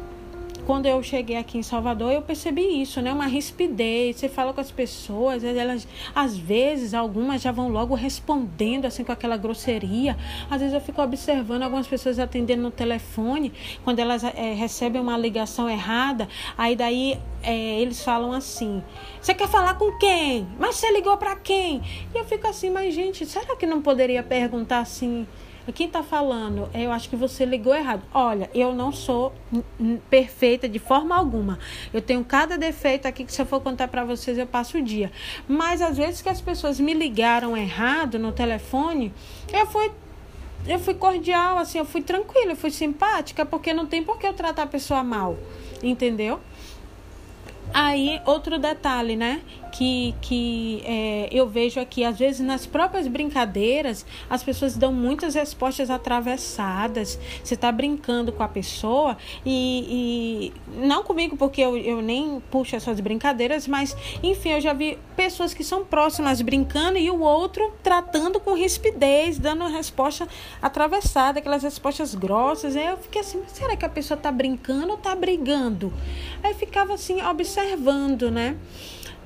quando 0.66 0.86
eu 0.86 1.02
cheguei 1.02 1.36
aqui 1.36 1.58
em 1.58 1.62
Salvador, 1.62 2.12
eu 2.12 2.22
percebi 2.22 2.82
isso, 2.82 3.00
né? 3.00 3.12
Uma 3.12 3.26
rispidez. 3.26 4.16
Você 4.16 4.28
fala 4.28 4.52
com 4.52 4.60
as 4.60 4.70
pessoas, 4.70 5.42
elas, 5.44 5.86
às 6.14 6.36
vezes, 6.36 6.94
algumas 6.94 7.42
já 7.42 7.50
vão 7.50 7.68
logo 7.68 7.94
respondendo, 7.94 8.86
assim, 8.86 9.04
com 9.04 9.12
aquela 9.12 9.36
grosseria. 9.36 10.16
Às 10.50 10.60
vezes 10.60 10.74
eu 10.74 10.80
fico 10.80 11.02
observando 11.02 11.62
algumas 11.62 11.86
pessoas 11.86 12.18
atendendo 12.18 12.62
no 12.62 12.70
telefone, 12.70 13.52
quando 13.84 13.98
elas 13.98 14.22
é, 14.24 14.54
recebem 14.54 15.00
uma 15.00 15.18
ligação 15.18 15.68
errada, 15.68 16.28
aí 16.56 16.76
daí 16.76 17.18
é, 17.42 17.80
eles 17.80 18.02
falam 18.02 18.32
assim: 18.32 18.82
Você 19.20 19.34
quer 19.34 19.48
falar 19.48 19.74
com 19.74 19.96
quem? 19.98 20.46
Mas 20.58 20.76
você 20.76 20.92
ligou 20.92 21.16
para 21.16 21.36
quem? 21.36 21.82
E 22.14 22.18
eu 22.18 22.24
fico 22.24 22.46
assim, 22.46 22.70
mas 22.70 22.94
gente, 22.94 23.26
será 23.26 23.56
que 23.56 23.66
não 23.66 23.82
poderia 23.82 24.22
perguntar 24.22 24.80
assim? 24.80 25.26
Quem 25.70 25.86
está 25.86 26.02
falando? 26.02 26.68
Eu 26.74 26.90
acho 26.90 27.08
que 27.08 27.14
você 27.14 27.44
ligou 27.44 27.74
errado. 27.74 28.02
Olha, 28.12 28.50
eu 28.52 28.74
não 28.74 28.90
sou 28.90 29.32
perfeita 30.10 30.68
de 30.68 30.80
forma 30.80 31.16
alguma. 31.16 31.58
Eu 31.92 32.02
tenho 32.02 32.24
cada 32.24 32.58
defeito 32.58 33.06
aqui 33.06 33.24
que 33.24 33.32
se 33.32 33.40
eu 33.40 33.46
for 33.46 33.60
contar 33.60 33.86
para 33.86 34.04
vocês 34.04 34.36
eu 34.36 34.46
passo 34.46 34.78
o 34.78 34.82
dia. 34.82 35.12
Mas 35.46 35.80
às 35.80 35.96
vezes 35.96 36.20
que 36.20 36.28
as 36.28 36.40
pessoas 36.40 36.80
me 36.80 36.92
ligaram 36.92 37.56
errado 37.56 38.18
no 38.18 38.32
telefone, 38.32 39.12
eu 39.52 39.66
fui 39.66 39.90
eu 40.66 40.78
fui 40.78 40.94
cordial, 40.94 41.58
assim, 41.58 41.78
eu 41.78 41.84
fui 41.84 42.00
tranquila, 42.02 42.52
eu 42.52 42.56
fui 42.56 42.70
simpática, 42.70 43.44
porque 43.44 43.72
não 43.72 43.84
tem 43.84 44.02
por 44.02 44.16
que 44.16 44.26
eu 44.26 44.32
tratar 44.32 44.62
a 44.62 44.66
pessoa 44.66 45.02
mal, 45.02 45.36
entendeu? 45.82 46.40
Aí, 47.74 48.20
outro 48.26 48.58
detalhe, 48.58 49.16
né? 49.16 49.42
Que, 49.72 50.14
que 50.20 50.82
é, 50.84 51.28
eu 51.32 51.48
vejo 51.48 51.80
aqui, 51.80 52.04
às 52.04 52.18
vezes 52.18 52.40
nas 52.40 52.66
próprias 52.66 53.08
brincadeiras, 53.08 54.04
as 54.28 54.42
pessoas 54.42 54.76
dão 54.76 54.92
muitas 54.92 55.34
respostas 55.34 55.90
atravessadas. 55.90 57.18
Você 57.42 57.54
está 57.54 57.72
brincando 57.72 58.30
com 58.32 58.42
a 58.42 58.48
pessoa 58.48 59.16
e, 59.44 60.52
e, 60.76 60.86
não 60.86 61.02
comigo, 61.02 61.36
porque 61.36 61.60
eu, 61.60 61.76
eu 61.76 62.02
nem 62.02 62.40
puxo 62.50 62.76
essas 62.76 63.00
brincadeiras, 63.00 63.66
mas 63.66 63.96
enfim, 64.22 64.50
eu 64.50 64.60
já 64.60 64.72
vi 64.72 64.98
pessoas 65.16 65.54
que 65.54 65.64
são 65.64 65.84
próximas 65.84 66.40
brincando 66.42 66.98
e 66.98 67.10
o 67.10 67.20
outro 67.20 67.72
tratando 67.82 68.38
com 68.38 68.54
rispidez, 68.54 69.38
dando 69.38 69.66
resposta 69.66 70.28
atravessada, 70.60 71.38
aquelas 71.38 71.62
respostas 71.62 72.14
grossas. 72.14 72.76
Aí 72.76 72.86
eu 72.86 72.98
fiquei 72.98 73.22
assim, 73.22 73.42
será 73.48 73.74
que 73.76 73.84
a 73.84 73.88
pessoa 73.88 74.16
está 74.16 74.30
brincando 74.30 74.90
ou 74.90 74.94
está 74.94 75.14
brigando? 75.14 75.92
Aí 76.42 76.54
ficava 76.54 76.94
assim, 76.94 77.22
observando 77.22 77.72
observando, 77.72 78.30
né? 78.30 78.56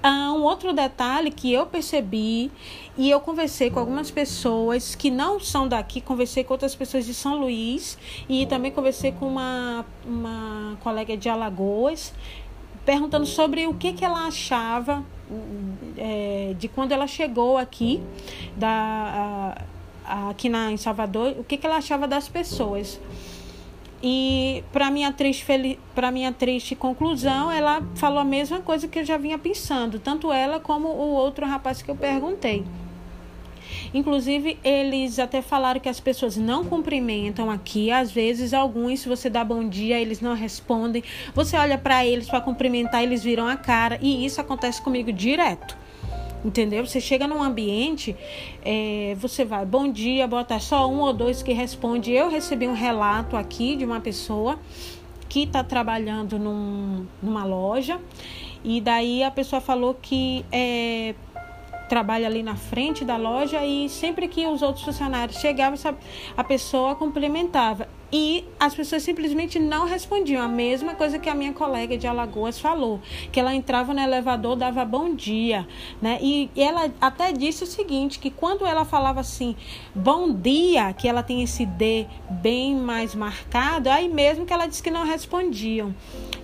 Ah, 0.02 0.32
um 0.32 0.42
outro 0.42 0.72
detalhe 0.72 1.30
que 1.30 1.52
eu 1.52 1.66
percebi 1.66 2.50
e 2.96 3.10
eu 3.10 3.20
conversei 3.20 3.70
com 3.70 3.80
algumas 3.80 4.10
pessoas 4.10 4.94
que 4.94 5.10
não 5.10 5.40
são 5.40 5.66
daqui, 5.66 6.00
conversei 6.00 6.44
com 6.44 6.54
outras 6.54 6.74
pessoas 6.74 7.04
de 7.04 7.12
São 7.12 7.38
Luís 7.40 7.98
e 8.28 8.46
também 8.46 8.70
conversei 8.70 9.12
com 9.12 9.26
uma, 9.26 9.84
uma 10.04 10.78
colega 10.80 11.16
de 11.16 11.28
Alagoas, 11.28 12.12
perguntando 12.84 13.26
sobre 13.26 13.66
o 13.66 13.74
que, 13.74 13.92
que 13.92 14.04
ela 14.04 14.26
achava 14.26 15.04
é, 15.96 16.54
de 16.58 16.68
quando 16.68 16.92
ela 16.92 17.06
chegou 17.06 17.58
aqui, 17.58 18.00
da, 18.56 19.56
a, 20.04 20.30
aqui 20.30 20.48
na, 20.48 20.70
em 20.70 20.76
Salvador, 20.76 21.34
o 21.38 21.44
que, 21.44 21.56
que 21.56 21.66
ela 21.66 21.76
achava 21.76 22.06
das 22.06 22.28
pessoas. 22.28 23.00
E 24.02 24.62
para 24.72 24.90
minha 24.90 25.12
triste 25.12 25.78
para 25.94 26.10
minha 26.10 26.32
triste 26.32 26.74
conclusão, 26.74 27.50
ela 27.50 27.82
falou 27.94 28.18
a 28.18 28.24
mesma 28.24 28.60
coisa 28.60 28.86
que 28.86 28.98
eu 28.98 29.04
já 29.04 29.16
vinha 29.16 29.38
pensando, 29.38 29.98
tanto 29.98 30.32
ela 30.32 30.60
como 30.60 30.88
o 30.88 31.12
outro 31.12 31.46
rapaz 31.46 31.82
que 31.82 31.90
eu 31.90 31.96
perguntei. 31.96 32.64
Inclusive, 33.92 34.58
eles 34.62 35.18
até 35.18 35.40
falaram 35.40 35.80
que 35.80 35.88
as 35.88 36.00
pessoas 36.00 36.36
não 36.36 36.64
cumprimentam 36.64 37.50
aqui. 37.50 37.90
Às 37.90 38.10
vezes, 38.12 38.52
alguns, 38.52 39.00
se 39.00 39.08
você 39.08 39.30
dá 39.30 39.44
bom 39.44 39.68
dia, 39.68 39.98
eles 39.98 40.20
não 40.20 40.34
respondem. 40.34 41.02
Você 41.34 41.56
olha 41.56 41.78
para 41.78 42.04
eles 42.04 42.28
para 42.28 42.40
cumprimentar, 42.40 43.02
eles 43.02 43.22
viram 43.24 43.46
a 43.46 43.56
cara. 43.56 43.98
E 44.02 44.24
isso 44.24 44.40
acontece 44.40 44.82
comigo 44.82 45.12
direto. 45.12 45.76
Entendeu? 46.44 46.86
Você 46.86 47.00
chega 47.00 47.26
num 47.26 47.42
ambiente, 47.42 48.14
é, 48.64 49.16
você 49.18 49.44
vai, 49.44 49.66
bom 49.66 49.90
dia, 49.90 50.26
bota 50.26 50.58
só 50.60 50.88
um 50.88 51.00
ou 51.00 51.12
dois 51.12 51.42
que 51.42 51.52
responde. 51.52 52.12
Eu 52.12 52.28
recebi 52.28 52.68
um 52.68 52.74
relato 52.74 53.36
aqui 53.36 53.76
de 53.76 53.84
uma 53.84 54.00
pessoa 54.00 54.58
que 55.28 55.42
está 55.42 55.64
trabalhando 55.64 56.38
num, 56.38 57.06
numa 57.22 57.44
loja 57.44 58.00
e 58.64 58.80
daí 58.80 59.22
a 59.22 59.30
pessoa 59.30 59.60
falou 59.60 59.94
que 59.94 60.44
é, 60.52 61.14
trabalha 61.88 62.26
ali 62.26 62.42
na 62.42 62.56
frente 62.56 63.04
da 63.04 63.16
loja 63.16 63.64
e 63.64 63.88
sempre 63.88 64.28
que 64.28 64.46
os 64.46 64.62
outros 64.62 64.84
funcionários 64.84 65.38
chegavam, 65.38 65.78
a 66.36 66.44
pessoa 66.44 66.94
cumprimentava 66.94 67.88
e 68.12 68.44
as 68.58 68.74
pessoas 68.74 69.02
simplesmente 69.02 69.58
não 69.58 69.86
respondiam. 69.86 70.42
A 70.42 70.48
mesma 70.48 70.94
coisa 70.94 71.18
que 71.18 71.28
a 71.28 71.34
minha 71.34 71.52
colega 71.52 71.98
de 71.98 72.06
Alagoas 72.06 72.58
falou, 72.58 73.00
que 73.32 73.40
ela 73.40 73.54
entrava 73.54 73.92
no 73.92 74.00
elevador, 74.00 74.56
dava 74.56 74.84
bom 74.84 75.14
dia, 75.14 75.66
né? 76.00 76.18
E 76.22 76.50
ela 76.56 76.92
até 77.00 77.32
disse 77.32 77.64
o 77.64 77.66
seguinte, 77.66 78.18
que 78.18 78.30
quando 78.30 78.64
ela 78.64 78.84
falava 78.84 79.20
assim, 79.20 79.56
bom 79.94 80.32
dia, 80.32 80.92
que 80.92 81.08
ela 81.08 81.22
tem 81.22 81.42
esse 81.42 81.66
D 81.66 82.06
bem 82.30 82.76
mais 82.76 83.14
marcado, 83.14 83.90
aí 83.90 84.08
mesmo 84.08 84.46
que 84.46 84.52
ela 84.52 84.66
disse 84.66 84.82
que 84.82 84.90
não 84.90 85.04
respondiam. 85.04 85.94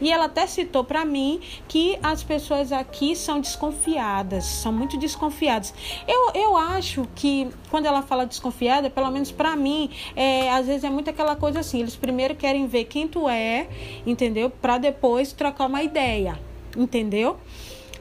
E 0.01 0.11
ela 0.11 0.25
até 0.25 0.47
citou 0.47 0.83
para 0.83 1.05
mim 1.05 1.41
que 1.69 1.97
as 2.03 2.25
pessoas 2.25 2.73
aqui 2.73 3.15
são 3.15 3.41
desconfiadas, 3.41 4.45
são 4.45 4.73
muito 4.73 4.99
desconfiadas. 4.99 5.73
Eu, 6.09 6.33
eu 6.35 6.57
acho 6.57 7.07
que 7.15 7.49
quando 7.71 7.87
ela 7.87 8.03
fala 8.03 8.27
desconfiada, 8.27 8.91
pelo 8.91 9.11
menos 9.11 9.31
para 9.31 9.55
mim, 9.55 9.91
é, 10.17 10.51
às 10.51 10.67
vezes 10.67 10.83
é 10.83 10.91
muito 10.91 11.09
aquela 11.09 11.37
coisa 11.37 11.52
assim, 11.57 11.81
eles 11.81 11.97
primeiro 11.97 12.35
querem 12.35 12.67
ver 12.67 12.85
quem 12.85 13.09
tu 13.09 13.29
é, 13.29 13.69
entendeu? 14.07 14.51
Para 14.51 14.79
depois 14.79 15.33
trocar 15.33 15.67
uma 15.67 15.83
ideia, 15.83 16.39
entendeu? 16.77 17.39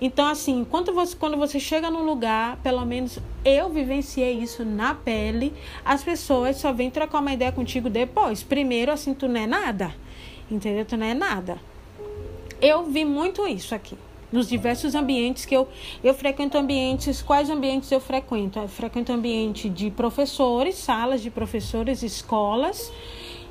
Então, 0.01 0.27
assim, 0.27 0.65
quando 0.67 0.91
você, 0.91 1.15
quando 1.15 1.37
você 1.37 1.59
chega 1.59 1.91
num 1.91 2.03
lugar, 2.03 2.57
pelo 2.63 2.83
menos 2.83 3.19
eu 3.45 3.69
vivenciei 3.69 4.33
isso 4.33 4.65
na 4.65 4.95
pele, 4.95 5.53
as 5.85 6.03
pessoas 6.03 6.57
só 6.57 6.73
vêm 6.73 6.89
trocar 6.89 7.19
uma 7.19 7.31
ideia 7.31 7.51
contigo 7.51 7.87
depois. 7.87 8.41
Primeiro, 8.41 8.91
assim, 8.91 9.13
tu 9.13 9.27
não 9.27 9.39
é 9.39 9.45
nada, 9.45 9.93
entendeu? 10.49 10.85
Tu 10.85 10.97
não 10.97 11.05
é 11.05 11.13
nada. 11.13 11.59
Eu 12.59 12.85
vi 12.85 13.05
muito 13.05 13.47
isso 13.47 13.75
aqui 13.75 13.95
nos 14.31 14.47
diversos 14.47 14.95
ambientes 14.95 15.45
que 15.45 15.55
eu 15.55 15.67
eu 16.03 16.13
frequento 16.13 16.57
ambientes 16.57 17.21
quais 17.21 17.49
ambientes 17.49 17.91
eu 17.91 17.99
frequento 17.99 18.59
eu 18.59 18.67
frequento 18.67 19.11
ambiente 19.11 19.67
de 19.67 19.91
professores 19.91 20.75
salas 20.75 21.21
de 21.21 21.29
professores 21.29 22.01
escolas 22.01 22.91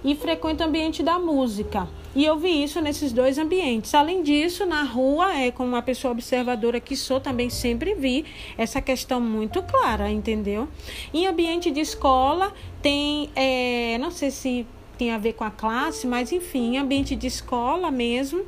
e 0.05 0.15
frequento 0.15 0.63
o 0.63 0.67
ambiente 0.67 1.03
da 1.03 1.19
música. 1.19 1.89
E 2.15 2.25
eu 2.25 2.37
vi 2.37 2.65
isso 2.65 2.81
nesses 2.81 3.13
dois 3.13 3.39
ambientes. 3.39 3.95
Além 3.95 4.23
disso, 4.23 4.67
na 4.67 4.83
rua, 4.83 5.33
é 5.37 5.51
como 5.51 5.69
uma 5.69 5.83
pessoa 5.83 6.13
observadora 6.13 6.81
que 6.81 6.97
sou, 6.97 7.21
também 7.21 7.49
sempre 7.49 7.95
vi 7.95 8.25
essa 8.59 8.81
questão 8.81 9.21
muito 9.21 9.63
clara, 9.63 10.11
entendeu? 10.11 10.67
Em 11.15 11.27
ambiente 11.27 11.71
de 11.71 11.81
escola, 11.81 12.53
tem, 12.83 13.31
é, 13.37 13.97
não 13.99 14.11
sei 14.11 14.31
se 14.31 14.67
tem 14.99 15.13
a 15.13 15.19
ver 15.19 15.35
com 15.35 15.45
a 15.45 15.51
classe, 15.51 16.07
mas 16.07 16.33
enfim, 16.33 16.77
ambiente 16.77 17.15
de 17.15 17.27
escola 17.27 17.91
mesmo 17.91 18.45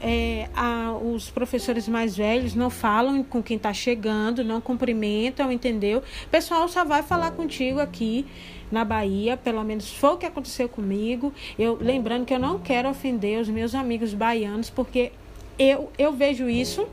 é, 0.00 0.48
a, 0.54 0.92
os 0.92 1.30
professores 1.30 1.88
mais 1.88 2.16
velhos 2.16 2.54
não 2.54 2.70
falam 2.70 3.22
com 3.22 3.42
quem 3.42 3.56
está 3.56 3.72
chegando, 3.72 4.44
não 4.44 4.60
cumprimentam, 4.60 5.50
entendeu? 5.50 5.98
O 5.98 6.28
pessoal 6.28 6.68
só 6.68 6.84
vai 6.84 7.02
falar 7.02 7.32
contigo 7.32 7.80
aqui 7.80 8.24
na 8.70 8.84
Bahia, 8.84 9.36
pelo 9.36 9.62
menos 9.64 9.92
foi 9.92 10.10
o 10.10 10.16
que 10.16 10.26
aconteceu 10.26 10.68
comigo. 10.68 11.32
Eu 11.58 11.78
lembrando 11.80 12.24
que 12.24 12.34
eu 12.34 12.38
não 12.38 12.58
quero 12.58 12.88
ofender 12.88 13.40
os 13.40 13.48
meus 13.48 13.74
amigos 13.74 14.14
baianos, 14.14 14.70
porque 14.70 15.12
eu, 15.58 15.90
eu 15.98 16.12
vejo 16.12 16.48
isso 16.48 16.86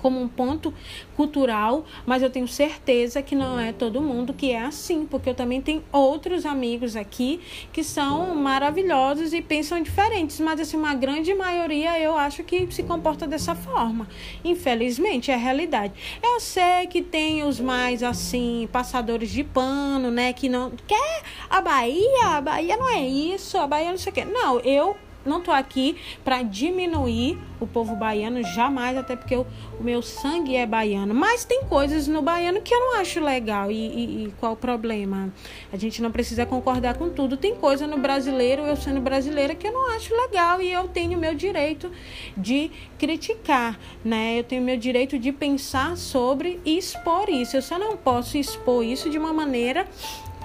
como 0.00 0.20
um 0.20 0.28
ponto 0.28 0.72
cultural, 1.16 1.84
mas 2.04 2.22
eu 2.22 2.30
tenho 2.30 2.46
certeza 2.46 3.22
que 3.22 3.34
não 3.34 3.58
é 3.58 3.72
todo 3.72 4.00
mundo 4.00 4.34
que 4.34 4.52
é 4.52 4.60
assim, 4.60 5.06
porque 5.06 5.30
eu 5.30 5.34
também 5.34 5.60
tenho 5.60 5.82
outros 5.90 6.44
amigos 6.44 6.94
aqui 6.94 7.40
que 7.72 7.82
são 7.82 8.34
maravilhosos 8.34 9.32
e 9.32 9.40
pensam 9.40 9.82
diferentes, 9.82 10.38
mas 10.40 10.60
assim, 10.60 10.76
uma 10.76 10.94
grande 10.94 11.34
maioria 11.34 11.98
eu 11.98 12.16
acho 12.16 12.44
que 12.44 12.70
se 12.72 12.82
comporta 12.82 13.26
dessa 13.26 13.54
forma. 13.54 14.06
Infelizmente, 14.44 15.30
é 15.30 15.34
a 15.34 15.38
realidade. 15.38 15.94
Eu 16.22 16.40
sei 16.40 16.86
que 16.88 17.02
tem 17.02 17.42
os 17.42 17.60
mais 17.60 18.02
assim, 18.02 18.68
passadores 18.70 19.30
de 19.30 19.42
pano, 19.42 20.10
né, 20.10 20.32
que 20.32 20.48
não 20.48 20.72
quer 20.86 21.22
a 21.48 21.60
Bahia, 21.60 22.26
a 22.26 22.40
Bahia 22.40 22.76
não 22.76 22.88
é 22.88 23.06
isso, 23.06 23.56
a 23.58 23.66
Bahia 23.66 23.90
não 23.90 23.98
sei 23.98 24.12
o 24.12 24.14
quê. 24.14 24.24
Não, 24.24 24.60
eu 24.60 24.96
não 25.26 25.38
estou 25.38 25.52
aqui 25.52 25.96
para 26.24 26.42
diminuir 26.42 27.38
o 27.58 27.66
povo 27.66 27.96
baiano, 27.96 28.42
jamais, 28.42 28.96
até 28.96 29.16
porque 29.16 29.34
o, 29.34 29.46
o, 29.78 29.82
meu 29.82 30.02
sangue 30.02 30.54
é 30.56 30.66
baiano. 30.66 31.14
Mas 31.14 31.44
tem 31.44 31.64
coisas 31.64 32.06
no 32.06 32.20
baiano 32.20 32.60
que 32.60 32.74
eu 32.74 32.80
não 32.80 32.96
acho 32.96 33.20
legal. 33.20 33.70
E, 33.70 33.74
e, 33.74 34.24
e, 34.24 34.34
qual 34.38 34.52
o 34.52 34.56
problema? 34.56 35.32
A 35.72 35.76
gente 35.76 36.02
não 36.02 36.10
precisa 36.10 36.44
concordar 36.44 36.96
com 36.96 37.08
tudo. 37.08 37.36
Tem 37.36 37.54
coisa 37.54 37.86
no 37.86 37.98
brasileiro, 37.98 38.62
eu 38.62 38.76
sendo 38.76 39.00
brasileira, 39.00 39.54
que 39.54 39.66
eu 39.66 39.72
não 39.72 39.90
acho 39.96 40.14
legal 40.14 40.60
e 40.60 40.70
eu 40.72 40.88
tenho 40.88 41.18
meu 41.18 41.34
direito 41.34 41.90
de 42.36 42.70
criticar, 42.98 43.78
né? 44.04 44.38
Eu 44.38 44.44
tenho 44.44 44.62
meu 44.62 44.76
direito 44.76 45.18
de 45.18 45.32
pensar 45.32 45.96
sobre 45.96 46.60
e 46.64 46.76
expor 46.76 47.28
isso. 47.30 47.56
Eu 47.56 47.62
só 47.62 47.78
não 47.78 47.96
posso 47.96 48.36
expor 48.36 48.84
isso 48.84 49.08
de 49.08 49.18
uma 49.18 49.32
maneira 49.32 49.86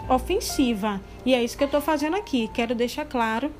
ofensiva. 0.10 1.02
E 1.26 1.34
é 1.34 1.44
isso 1.44 1.58
que 1.58 1.64
eu 1.64 1.68
estou 1.68 1.82
fazendo 1.82 2.16
aqui. 2.16 2.50
Quero 2.54 2.74
deixar 2.74 3.06
claro 3.06 3.52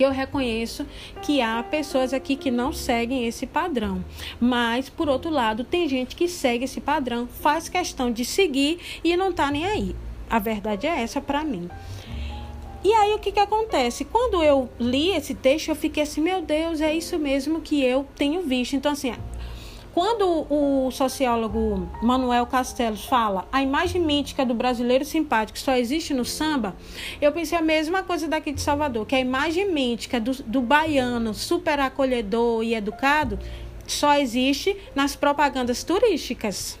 que 0.00 0.04
eu 0.06 0.10
reconheço 0.10 0.86
que 1.20 1.42
há 1.42 1.62
pessoas 1.62 2.14
aqui 2.14 2.34
que 2.34 2.50
não 2.50 2.72
seguem 2.72 3.26
esse 3.26 3.46
padrão. 3.46 4.02
Mas, 4.40 4.88
por 4.88 5.10
outro 5.10 5.30
lado, 5.30 5.62
tem 5.62 5.86
gente 5.86 6.16
que 6.16 6.26
segue 6.26 6.64
esse 6.64 6.80
padrão, 6.80 7.26
faz 7.26 7.68
questão 7.68 8.10
de 8.10 8.24
seguir 8.24 8.78
e 9.04 9.14
não 9.14 9.30
tá 9.30 9.50
nem 9.50 9.66
aí. 9.66 9.94
A 10.30 10.38
verdade 10.38 10.86
é 10.86 11.02
essa 11.02 11.20
para 11.20 11.44
mim. 11.44 11.68
E 12.82 12.90
aí 12.94 13.12
o 13.12 13.18
que, 13.18 13.30
que 13.30 13.40
acontece? 13.40 14.06
Quando 14.06 14.42
eu 14.42 14.70
li 14.78 15.10
esse 15.10 15.34
texto, 15.34 15.68
eu 15.68 15.76
fiquei 15.76 16.02
assim, 16.02 16.22
meu 16.22 16.40
Deus, 16.40 16.80
é 16.80 16.94
isso 16.94 17.18
mesmo 17.18 17.60
que 17.60 17.84
eu 17.84 18.06
tenho 18.16 18.40
visto. 18.40 18.74
Então, 18.74 18.92
assim, 18.92 19.12
quando 19.92 20.46
o 20.48 20.90
sociólogo 20.90 21.88
Manuel 22.02 22.46
Castells 22.46 23.04
fala 23.04 23.48
a 23.50 23.62
imagem 23.62 24.00
mítica 24.00 24.44
do 24.44 24.54
brasileiro 24.54 25.04
simpático 25.04 25.58
só 25.58 25.76
existe 25.76 26.14
no 26.14 26.24
samba, 26.24 26.76
eu 27.20 27.32
pensei 27.32 27.58
a 27.58 27.62
mesma 27.62 28.02
coisa 28.02 28.28
daqui 28.28 28.52
de 28.52 28.60
Salvador, 28.60 29.04
que 29.06 29.14
a 29.14 29.20
imagem 29.20 29.70
mítica 29.70 30.20
do, 30.20 30.32
do 30.44 30.60
baiano 30.60 31.34
super 31.34 31.80
acolhedor 31.80 32.62
e 32.62 32.74
educado 32.74 33.38
só 33.86 34.16
existe 34.18 34.76
nas 34.94 35.16
propagandas 35.16 35.82
turísticas. 35.82 36.78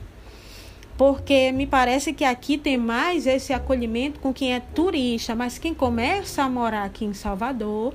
Porque 0.96 1.50
me 1.50 1.66
parece 1.66 2.12
que 2.12 2.24
aqui 2.24 2.58
tem 2.58 2.76
mais 2.76 3.26
esse 3.26 3.52
acolhimento 3.52 4.20
com 4.20 4.34
quem 4.34 4.54
é 4.54 4.60
turista, 4.60 5.34
mas 5.34 5.58
quem 5.58 5.72
começa 5.72 6.42
a 6.42 6.48
morar 6.48 6.84
aqui 6.84 7.06
em 7.06 7.14
Salvador 7.14 7.94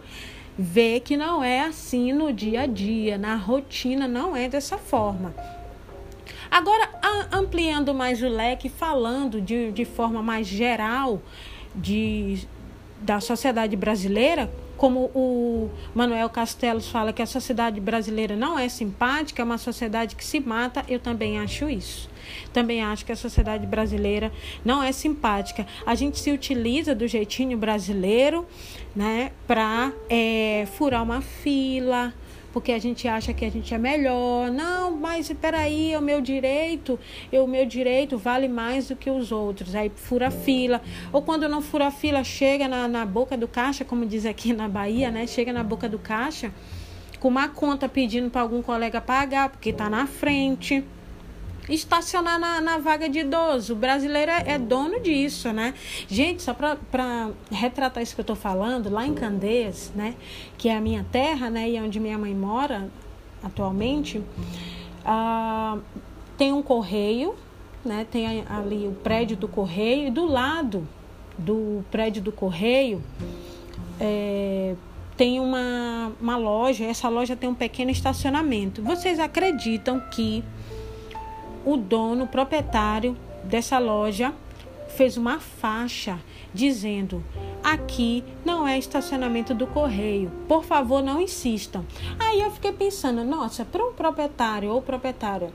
vê 0.57 0.99
que 0.99 1.17
não 1.17 1.43
é 1.43 1.61
assim 1.61 2.13
no 2.13 2.31
dia 2.31 2.61
a 2.61 2.65
dia, 2.65 3.17
na 3.17 3.35
rotina 3.35 4.07
não 4.07 4.35
é 4.35 4.47
dessa 4.47 4.77
forma. 4.77 5.33
Agora, 6.49 6.89
ampliando 7.31 7.93
mais 7.93 8.21
o 8.21 8.27
leque, 8.27 8.69
falando 8.69 9.41
de, 9.41 9.71
de 9.71 9.83
forma 9.83 10.21
mais 10.23 10.47
geral 10.47 11.21
de, 11.75 12.47
da 13.01 13.19
sociedade 13.19 13.75
brasileira, 13.75 14.49
como 14.77 15.11
o 15.13 15.69
Manuel 15.93 16.29
Castells 16.29 16.87
fala 16.87 17.11
que 17.11 17.21
a 17.21 17.25
sociedade 17.25 17.79
brasileira 17.79 18.35
não 18.35 18.57
é 18.57 18.69
simpática, 18.69 19.41
é 19.41 19.45
uma 19.45 19.57
sociedade 19.57 20.15
que 20.15 20.23
se 20.23 20.39
mata, 20.39 20.83
eu 20.87 20.99
também 20.99 21.39
acho 21.39 21.69
isso. 21.69 22.09
Também 22.53 22.83
acho 22.83 23.05
que 23.05 23.11
a 23.11 23.15
sociedade 23.15 23.65
brasileira 23.65 24.31
não 24.63 24.81
é 24.81 24.91
simpática. 24.91 25.65
A 25.85 25.95
gente 25.95 26.19
se 26.19 26.31
utiliza 26.31 26.95
do 26.95 27.07
jeitinho 27.07 27.57
brasileiro, 27.57 28.45
né, 28.95 29.31
para 29.47 29.91
é, 30.09 30.67
furar 30.77 31.03
uma 31.03 31.21
fila, 31.21 32.13
porque 32.55 32.71
a 32.71 32.79
gente 32.79 33.05
acha 33.05 33.33
que 33.33 33.43
a 33.43 33.51
gente 33.51 33.73
é 33.73 33.77
melhor. 33.77 34.49
Não, 34.49 34.95
mas 34.95 35.29
peraí, 35.33 35.91
é 35.91 35.99
o 35.99 36.01
meu 36.01 36.21
direito, 36.21 36.97
é 37.29 37.41
o 37.41 37.45
meu 37.45 37.65
direito 37.65 38.17
vale 38.17 38.47
mais 38.47 38.87
do 38.87 38.95
que 38.95 39.09
os 39.09 39.29
outros. 39.29 39.75
Aí 39.75 39.91
fura 39.93 40.31
fila. 40.31 40.81
Ou 41.11 41.21
quando 41.21 41.49
não 41.49 41.61
fura 41.61 41.91
fila, 41.91 42.23
chega 42.23 42.65
na, 42.69 42.87
na 42.87 43.05
boca 43.05 43.35
do 43.35 43.45
caixa, 43.45 43.83
como 43.83 44.05
diz 44.05 44.25
aqui 44.25 44.53
na 44.53 44.69
Bahia, 44.69 45.11
né? 45.11 45.27
Chega 45.27 45.51
na 45.51 45.65
boca 45.65 45.89
do 45.89 45.99
caixa 45.99 46.53
com 47.19 47.27
uma 47.27 47.49
conta 47.49 47.89
pedindo 47.89 48.29
para 48.29 48.41
algum 48.41 48.61
colega 48.61 49.01
pagar, 49.01 49.49
porque 49.49 49.71
está 49.71 49.89
na 49.89 50.07
frente 50.07 50.81
estacionar 51.69 52.39
na, 52.39 52.61
na 52.61 52.77
vaga 52.77 53.09
de 53.09 53.19
idoso. 53.19 53.73
O 53.73 53.75
brasileiro 53.75 54.31
é, 54.31 54.43
é 54.53 54.57
dono 54.57 54.99
disso, 54.99 55.51
né? 55.51 55.73
Gente, 56.07 56.43
só 56.43 56.53
para 56.53 57.29
retratar 57.51 58.03
isso 58.03 58.13
que 58.13 58.21
eu 58.21 58.23
estou 58.23 58.35
falando, 58.35 58.89
lá 58.89 59.05
em 59.05 59.13
Candeias, 59.13 59.91
né? 59.95 60.15
Que 60.57 60.69
é 60.69 60.75
a 60.77 60.81
minha 60.81 61.05
terra, 61.11 61.49
né? 61.49 61.69
E 61.69 61.77
é 61.77 61.81
onde 61.81 61.99
minha 61.99 62.17
mãe 62.17 62.33
mora 62.33 62.89
atualmente, 63.43 64.23
ah, 65.05 65.77
tem 66.37 66.51
um 66.51 66.61
correio, 66.61 67.35
né? 67.83 68.05
Tem 68.09 68.43
ali 68.49 68.87
o 68.87 68.91
prédio 68.91 69.37
do 69.37 69.47
correio 69.47 70.07
e 70.07 70.11
do 70.11 70.25
lado 70.25 70.87
do 71.37 71.83
prédio 71.91 72.21
do 72.21 72.31
correio 72.31 73.03
é, 73.99 74.75
tem 75.17 75.39
uma, 75.39 76.11
uma 76.19 76.37
loja. 76.37 76.85
Essa 76.85 77.09
loja 77.09 77.35
tem 77.35 77.49
um 77.49 77.55
pequeno 77.55 77.91
estacionamento. 77.91 78.81
Vocês 78.81 79.19
acreditam 79.19 79.99
que 80.11 80.43
o 81.65 81.75
dono, 81.75 82.25
o 82.25 82.27
proprietário 82.27 83.17
dessa 83.43 83.77
loja, 83.79 84.33
fez 84.89 85.17
uma 85.17 85.39
faixa 85.39 86.19
dizendo: 86.53 87.23
aqui 87.63 88.23
não 88.45 88.67
é 88.67 88.77
estacionamento 88.77 89.53
do 89.53 89.67
correio, 89.67 90.31
por 90.47 90.63
favor 90.63 91.03
não 91.03 91.21
insistam. 91.21 91.85
Aí 92.19 92.39
eu 92.39 92.51
fiquei 92.51 92.71
pensando: 92.71 93.23
nossa, 93.23 93.65
para 93.65 93.83
um 93.83 93.93
proprietário 93.93 94.69
ou 94.69 94.81
proprietária 94.81 95.51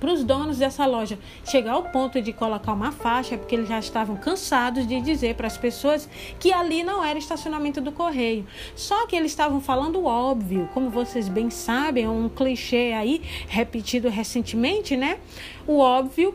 para 0.00 0.12
os 0.12 0.24
donos 0.24 0.58
dessa 0.58 0.86
loja 0.86 1.18
chegar 1.44 1.72
ao 1.72 1.84
ponto 1.84 2.20
de 2.20 2.32
colocar 2.32 2.72
uma 2.72 2.90
faixa, 2.90 3.36
porque 3.36 3.54
eles 3.54 3.68
já 3.68 3.78
estavam 3.78 4.16
cansados 4.16 4.86
de 4.86 5.00
dizer 5.00 5.34
para 5.34 5.46
as 5.46 5.58
pessoas 5.58 6.08
que 6.40 6.52
ali 6.52 6.82
não 6.82 7.04
era 7.04 7.18
estacionamento 7.18 7.80
do 7.80 7.92
correio. 7.92 8.46
Só 8.74 9.06
que 9.06 9.14
eles 9.14 9.30
estavam 9.30 9.60
falando 9.60 10.04
óbvio, 10.04 10.68
como 10.72 10.88
vocês 10.88 11.28
bem 11.28 11.50
sabem, 11.50 12.04
é 12.04 12.08
um 12.08 12.28
clichê 12.28 12.92
aí 12.96 13.22
repetido 13.46 14.08
recentemente, 14.08 14.96
né? 14.96 15.18
O 15.66 15.78
óbvio 15.78 16.34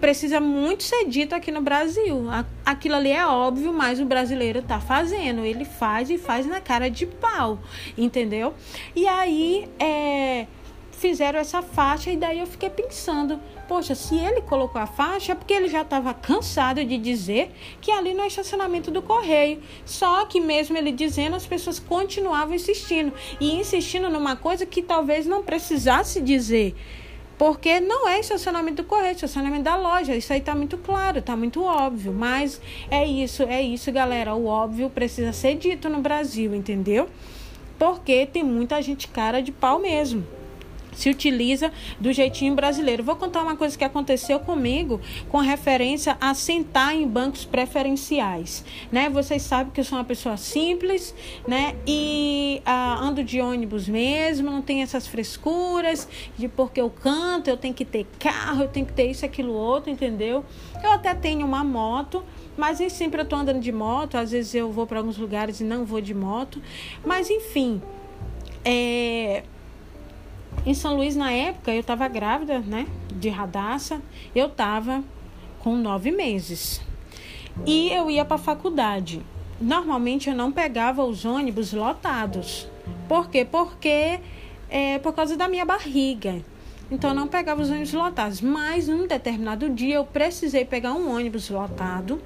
precisa 0.00 0.40
muito 0.40 0.82
ser 0.82 1.06
dito 1.06 1.34
aqui 1.34 1.50
no 1.50 1.60
Brasil. 1.62 2.26
Aquilo 2.64 2.96
ali 2.96 3.10
é 3.10 3.26
óbvio, 3.26 3.72
mas 3.72 3.98
o 3.98 4.04
brasileiro 4.04 4.62
tá 4.62 4.78
fazendo. 4.78 5.44
Ele 5.44 5.64
faz 5.64 6.10
e 6.10 6.18
faz 6.18 6.46
na 6.46 6.60
cara 6.60 6.90
de 6.90 7.06
pau, 7.06 7.58
entendeu? 7.96 8.54
E 8.94 9.06
aí, 9.08 9.68
é 9.78 10.46
fizeram 10.96 11.38
essa 11.38 11.62
faixa 11.62 12.10
e 12.10 12.16
daí 12.16 12.40
eu 12.40 12.46
fiquei 12.46 12.70
pensando, 12.70 13.38
poxa, 13.68 13.94
se 13.94 14.16
ele 14.16 14.40
colocou 14.42 14.80
a 14.80 14.86
faixa 14.86 15.32
é 15.32 15.34
porque 15.34 15.52
ele 15.52 15.68
já 15.68 15.82
estava 15.82 16.12
cansado 16.14 16.84
de 16.84 16.96
dizer 16.98 17.52
que 17.80 17.90
ali 17.90 18.14
no 18.14 18.24
estacionamento 18.24 18.90
do 18.90 19.02
correio. 19.02 19.62
Só 19.84 20.24
que 20.24 20.40
mesmo 20.40 20.76
ele 20.76 20.92
dizendo, 20.92 21.36
as 21.36 21.46
pessoas 21.46 21.78
continuavam 21.78 22.54
insistindo 22.54 23.12
e 23.40 23.54
insistindo 23.54 24.08
numa 24.08 24.36
coisa 24.36 24.64
que 24.64 24.82
talvez 24.82 25.26
não 25.26 25.42
precisasse 25.42 26.20
dizer. 26.20 26.74
Porque 27.38 27.80
não 27.80 28.08
é 28.08 28.18
estacionamento 28.18 28.82
do 28.82 28.88
correio, 28.88 29.08
é 29.08 29.12
estacionamento 29.12 29.64
da 29.64 29.76
loja. 29.76 30.16
Isso 30.16 30.32
aí 30.32 30.40
tá 30.40 30.54
muito 30.54 30.78
claro, 30.78 31.20
tá 31.20 31.36
muito 31.36 31.62
óbvio. 31.62 32.10
Mas 32.12 32.58
é 32.90 33.04
isso, 33.04 33.42
é 33.42 33.60
isso, 33.60 33.92
galera. 33.92 34.34
O 34.34 34.46
óbvio 34.46 34.88
precisa 34.88 35.34
ser 35.34 35.54
dito 35.56 35.90
no 35.90 36.00
Brasil, 36.00 36.54
entendeu? 36.54 37.06
Porque 37.78 38.24
tem 38.24 38.42
muita 38.42 38.80
gente 38.80 39.08
cara 39.08 39.42
de 39.42 39.52
pau 39.52 39.78
mesmo. 39.78 40.26
Se 40.96 41.10
utiliza 41.10 41.70
do 42.00 42.12
jeitinho 42.12 42.54
brasileiro. 42.54 43.04
Vou 43.04 43.14
contar 43.14 43.42
uma 43.42 43.54
coisa 43.54 43.76
que 43.76 43.84
aconteceu 43.84 44.40
comigo 44.40 45.00
com 45.28 45.38
referência 45.38 46.16
a 46.20 46.34
sentar 46.34 46.94
em 46.94 47.06
bancos 47.06 47.44
preferenciais, 47.44 48.64
né? 48.90 49.08
Vocês 49.10 49.42
sabem 49.42 49.72
que 49.72 49.80
eu 49.80 49.84
sou 49.84 49.98
uma 49.98 50.04
pessoa 50.04 50.36
simples, 50.36 51.14
né? 51.46 51.76
E 51.86 52.62
ah, 52.64 52.98
ando 53.00 53.22
de 53.22 53.40
ônibus 53.40 53.88
mesmo, 53.88 54.50
não 54.50 54.62
tem 54.62 54.82
essas 54.82 55.06
frescuras 55.06 56.08
de 56.36 56.48
porque 56.48 56.80
eu 56.80 56.90
canto, 56.90 57.48
eu 57.48 57.56
tenho 57.56 57.74
que 57.74 57.84
ter 57.84 58.06
carro, 58.18 58.62
eu 58.62 58.68
tenho 58.68 58.86
que 58.86 58.92
ter 58.92 59.10
isso, 59.10 59.24
aquilo, 59.24 59.52
outro, 59.52 59.90
entendeu? 59.90 60.44
Eu 60.82 60.92
até 60.92 61.14
tenho 61.14 61.46
uma 61.46 61.62
moto, 61.62 62.24
mas 62.56 62.80
nem 62.80 62.88
sempre 62.88 63.20
eu 63.20 63.24
estou 63.24 63.38
andando 63.38 63.60
de 63.60 63.72
moto, 63.72 64.16
às 64.16 64.30
vezes 64.30 64.54
eu 64.54 64.72
vou 64.72 64.86
para 64.86 64.98
alguns 64.98 65.18
lugares 65.18 65.60
e 65.60 65.64
não 65.64 65.84
vou 65.84 66.00
de 66.00 66.14
moto, 66.14 66.60
mas 67.04 67.28
enfim, 67.28 67.82
é 68.64 69.42
em 70.66 70.74
São 70.74 70.96
Luís, 70.96 71.14
na 71.14 71.30
época, 71.30 71.72
eu 71.72 71.80
estava 71.80 72.08
grávida, 72.08 72.58
né? 72.58 72.88
De 73.14 73.28
radaça. 73.28 74.02
Eu 74.34 74.48
estava 74.48 75.04
com 75.60 75.76
nove 75.76 76.10
meses. 76.10 76.82
E 77.64 77.88
eu 77.92 78.10
ia 78.10 78.24
para 78.24 78.34
a 78.34 78.38
faculdade. 78.38 79.22
Normalmente 79.60 80.28
eu 80.28 80.34
não 80.34 80.50
pegava 80.50 81.04
os 81.04 81.24
ônibus 81.24 81.72
lotados. 81.72 82.68
Por 83.08 83.30
quê? 83.30 83.44
Porque 83.44 84.18
é 84.68 84.98
por 84.98 85.12
causa 85.12 85.36
da 85.36 85.46
minha 85.46 85.64
barriga. 85.64 86.44
Então 86.90 87.10
eu 87.10 87.16
não 87.16 87.28
pegava 87.28 87.62
os 87.62 87.70
ônibus 87.70 87.92
lotados. 87.92 88.40
Mas 88.40 88.88
num 88.88 89.06
determinado 89.06 89.70
dia 89.70 89.94
eu 89.94 90.04
precisei 90.04 90.64
pegar 90.64 90.94
um 90.94 91.14
ônibus 91.14 91.48
lotado. 91.48 92.20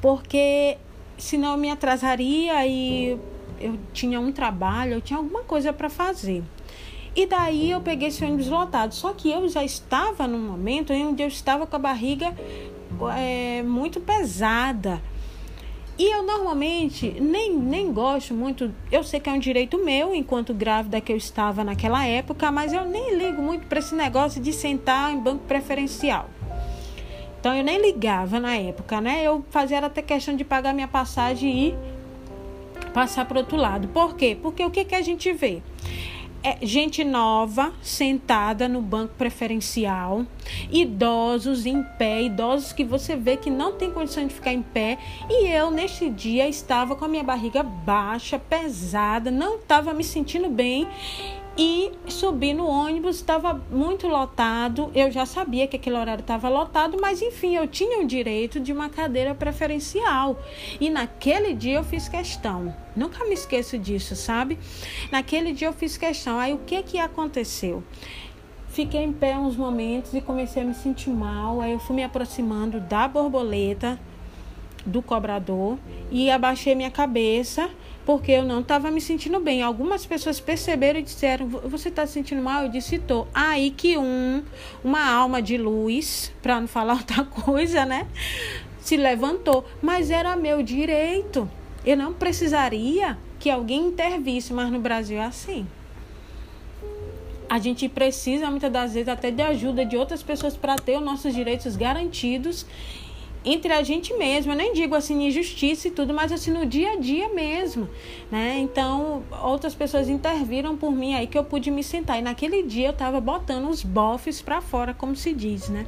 Porque 0.00 0.78
senão 1.18 1.52
eu 1.52 1.58
me 1.58 1.68
atrasaria 1.68 2.64
e 2.64 3.18
eu 3.60 3.76
tinha 3.92 4.20
um 4.20 4.30
trabalho, 4.30 4.94
eu 4.94 5.00
tinha 5.00 5.18
alguma 5.18 5.42
coisa 5.42 5.72
para 5.72 5.90
fazer. 5.90 6.44
E 7.14 7.26
daí 7.26 7.70
eu 7.70 7.80
peguei 7.80 8.08
esse 8.08 8.24
ônibus 8.24 8.48
lotado. 8.48 8.94
Só 8.94 9.12
que 9.12 9.30
eu 9.30 9.48
já 9.48 9.64
estava 9.64 10.26
num 10.26 10.38
momento 10.38 10.92
em 10.92 11.06
onde 11.06 11.22
eu 11.22 11.28
estava 11.28 11.66
com 11.66 11.76
a 11.76 11.78
barriga 11.78 12.34
é, 13.16 13.62
muito 13.62 14.00
pesada. 14.00 15.00
E 15.98 16.14
eu 16.14 16.22
normalmente 16.22 17.10
nem, 17.20 17.52
nem 17.52 17.92
gosto 17.92 18.32
muito, 18.32 18.72
eu 18.90 19.02
sei 19.02 19.18
que 19.18 19.28
é 19.28 19.32
um 19.32 19.38
direito 19.38 19.84
meu, 19.84 20.14
enquanto 20.14 20.54
grávida 20.54 21.00
que 21.00 21.12
eu 21.12 21.16
estava 21.16 21.64
naquela 21.64 22.06
época, 22.06 22.52
mas 22.52 22.72
eu 22.72 22.84
nem 22.84 23.16
ligo 23.16 23.42
muito 23.42 23.66
para 23.66 23.80
esse 23.80 23.96
negócio 23.96 24.40
de 24.40 24.52
sentar 24.52 25.12
em 25.12 25.18
banco 25.18 25.42
preferencial. 25.48 26.28
Então 27.40 27.52
eu 27.52 27.64
nem 27.64 27.80
ligava 27.80 28.38
na 28.38 28.54
época, 28.54 29.00
né? 29.00 29.22
Eu 29.24 29.44
fazia 29.50 29.78
até 29.80 30.00
questão 30.00 30.36
de 30.36 30.44
pagar 30.44 30.72
minha 30.72 30.86
passagem 30.86 31.68
e 31.68 31.74
passar 32.92 33.24
para 33.24 33.40
outro 33.40 33.56
lado. 33.56 33.88
Por 33.88 34.14
quê? 34.16 34.38
Porque 34.40 34.64
o 34.64 34.70
que, 34.70 34.84
que 34.84 34.94
a 34.94 35.02
gente 35.02 35.32
vê? 35.32 35.62
É, 36.42 36.64
gente 36.64 37.04
nova 37.04 37.72
sentada 37.82 38.68
no 38.68 38.80
banco 38.80 39.14
preferencial, 39.18 40.24
idosos 40.70 41.66
em 41.66 41.82
pé, 41.98 42.22
idosos 42.22 42.72
que 42.72 42.84
você 42.84 43.16
vê 43.16 43.36
que 43.36 43.50
não 43.50 43.72
tem 43.72 43.90
condição 43.90 44.26
de 44.26 44.34
ficar 44.34 44.52
em 44.52 44.62
pé. 44.62 44.98
E 45.28 45.48
eu, 45.48 45.70
neste 45.70 46.08
dia, 46.08 46.48
estava 46.48 46.94
com 46.94 47.04
a 47.04 47.08
minha 47.08 47.24
barriga 47.24 47.62
baixa, 47.62 48.38
pesada, 48.38 49.30
não 49.30 49.56
estava 49.56 49.92
me 49.92 50.04
sentindo 50.04 50.48
bem 50.48 50.86
e 51.58 51.90
subi 52.06 52.54
no 52.54 52.68
ônibus, 52.68 53.16
estava 53.16 53.60
muito 53.68 54.06
lotado. 54.06 54.92
Eu 54.94 55.10
já 55.10 55.26
sabia 55.26 55.66
que 55.66 55.74
aquele 55.74 55.96
horário 55.96 56.22
estava 56.22 56.48
lotado, 56.48 56.96
mas 57.00 57.20
enfim, 57.20 57.56
eu 57.56 57.66
tinha 57.66 58.00
o 58.00 58.06
direito 58.06 58.60
de 58.60 58.72
uma 58.72 58.88
cadeira 58.88 59.34
preferencial. 59.34 60.40
E 60.80 60.88
naquele 60.88 61.52
dia 61.52 61.78
eu 61.78 61.84
fiz 61.84 62.08
questão. 62.08 62.72
Nunca 62.94 63.24
me 63.24 63.34
esqueço 63.34 63.76
disso, 63.76 64.14
sabe? 64.14 64.56
Naquele 65.10 65.52
dia 65.52 65.66
eu 65.66 65.72
fiz 65.72 65.96
questão. 65.96 66.38
Aí 66.38 66.54
o 66.54 66.58
que 66.58 66.80
que 66.84 66.98
aconteceu? 66.98 67.82
Fiquei 68.68 69.02
em 69.02 69.12
pé 69.12 69.36
uns 69.36 69.56
momentos 69.56 70.14
e 70.14 70.20
comecei 70.20 70.62
a 70.62 70.64
me 70.64 70.74
sentir 70.74 71.10
mal. 71.10 71.60
Aí 71.60 71.72
eu 71.72 71.80
fui 71.80 71.96
me 71.96 72.04
aproximando 72.04 72.78
da 72.78 73.08
borboleta, 73.08 73.98
do 74.86 75.02
cobrador, 75.02 75.76
e 76.08 76.30
abaixei 76.30 76.76
minha 76.76 76.90
cabeça 76.90 77.68
porque 78.08 78.32
eu 78.32 78.42
não 78.42 78.60
estava 78.60 78.90
me 78.90 79.02
sentindo 79.02 79.38
bem. 79.38 79.60
Algumas 79.60 80.06
pessoas 80.06 80.40
perceberam 80.40 80.98
e 80.98 81.02
disseram: 81.02 81.46
Você 81.46 81.90
está 81.90 82.06
se 82.06 82.14
sentindo 82.14 82.40
mal? 82.40 82.62
Eu 82.62 82.70
disse: 82.70 82.98
Tô. 82.98 83.26
Aí 83.34 83.70
que 83.70 83.98
um, 83.98 84.42
uma 84.82 85.12
alma 85.12 85.42
de 85.42 85.58
luz, 85.58 86.32
para 86.40 86.58
não 86.58 86.66
falar 86.66 86.94
outra 87.04 87.22
coisa, 87.26 87.84
né? 87.84 88.08
Se 88.80 88.96
levantou. 88.96 89.62
Mas 89.82 90.10
era 90.10 90.34
meu 90.36 90.62
direito. 90.62 91.46
Eu 91.84 91.98
não 91.98 92.14
precisaria 92.14 93.18
que 93.38 93.50
alguém 93.50 93.88
intervisse, 93.88 94.54
mas 94.54 94.72
no 94.72 94.80
Brasil 94.80 95.18
é 95.18 95.26
assim. 95.26 95.66
A 97.46 97.58
gente 97.58 97.90
precisa 97.90 98.50
muitas 98.50 98.72
das 98.72 98.94
vezes 98.94 99.08
até 99.08 99.30
de 99.30 99.42
ajuda 99.42 99.84
de 99.84 99.98
outras 99.98 100.22
pessoas 100.22 100.56
para 100.56 100.76
ter 100.76 100.96
os 100.96 101.04
nossos 101.04 101.34
direitos 101.34 101.76
garantidos 101.76 102.64
entre 103.44 103.72
a 103.72 103.82
gente 103.82 104.14
mesmo. 104.14 104.52
Eu 104.52 104.56
nem 104.56 104.72
digo 104.72 104.94
assim 104.94 105.26
injustiça 105.26 105.88
e 105.88 105.90
tudo, 105.90 106.12
mas 106.14 106.32
assim 106.32 106.50
no 106.50 106.66
dia 106.66 106.92
a 106.92 106.96
dia 106.96 107.28
mesmo, 107.28 107.88
né? 108.30 108.58
Então, 108.58 109.22
outras 109.42 109.74
pessoas 109.74 110.08
interviram 110.08 110.76
por 110.76 110.92
mim 110.92 111.14
aí 111.14 111.26
que 111.26 111.38
eu 111.38 111.44
pude 111.44 111.70
me 111.70 111.82
sentar. 111.82 112.18
E 112.18 112.22
naquele 112.22 112.62
dia 112.62 112.88
eu 112.88 112.92
tava 112.92 113.20
botando 113.20 113.68
os 113.68 113.82
bofes 113.82 114.42
para 114.42 114.60
fora, 114.60 114.92
como 114.94 115.14
se 115.16 115.32
diz, 115.32 115.68
né? 115.68 115.86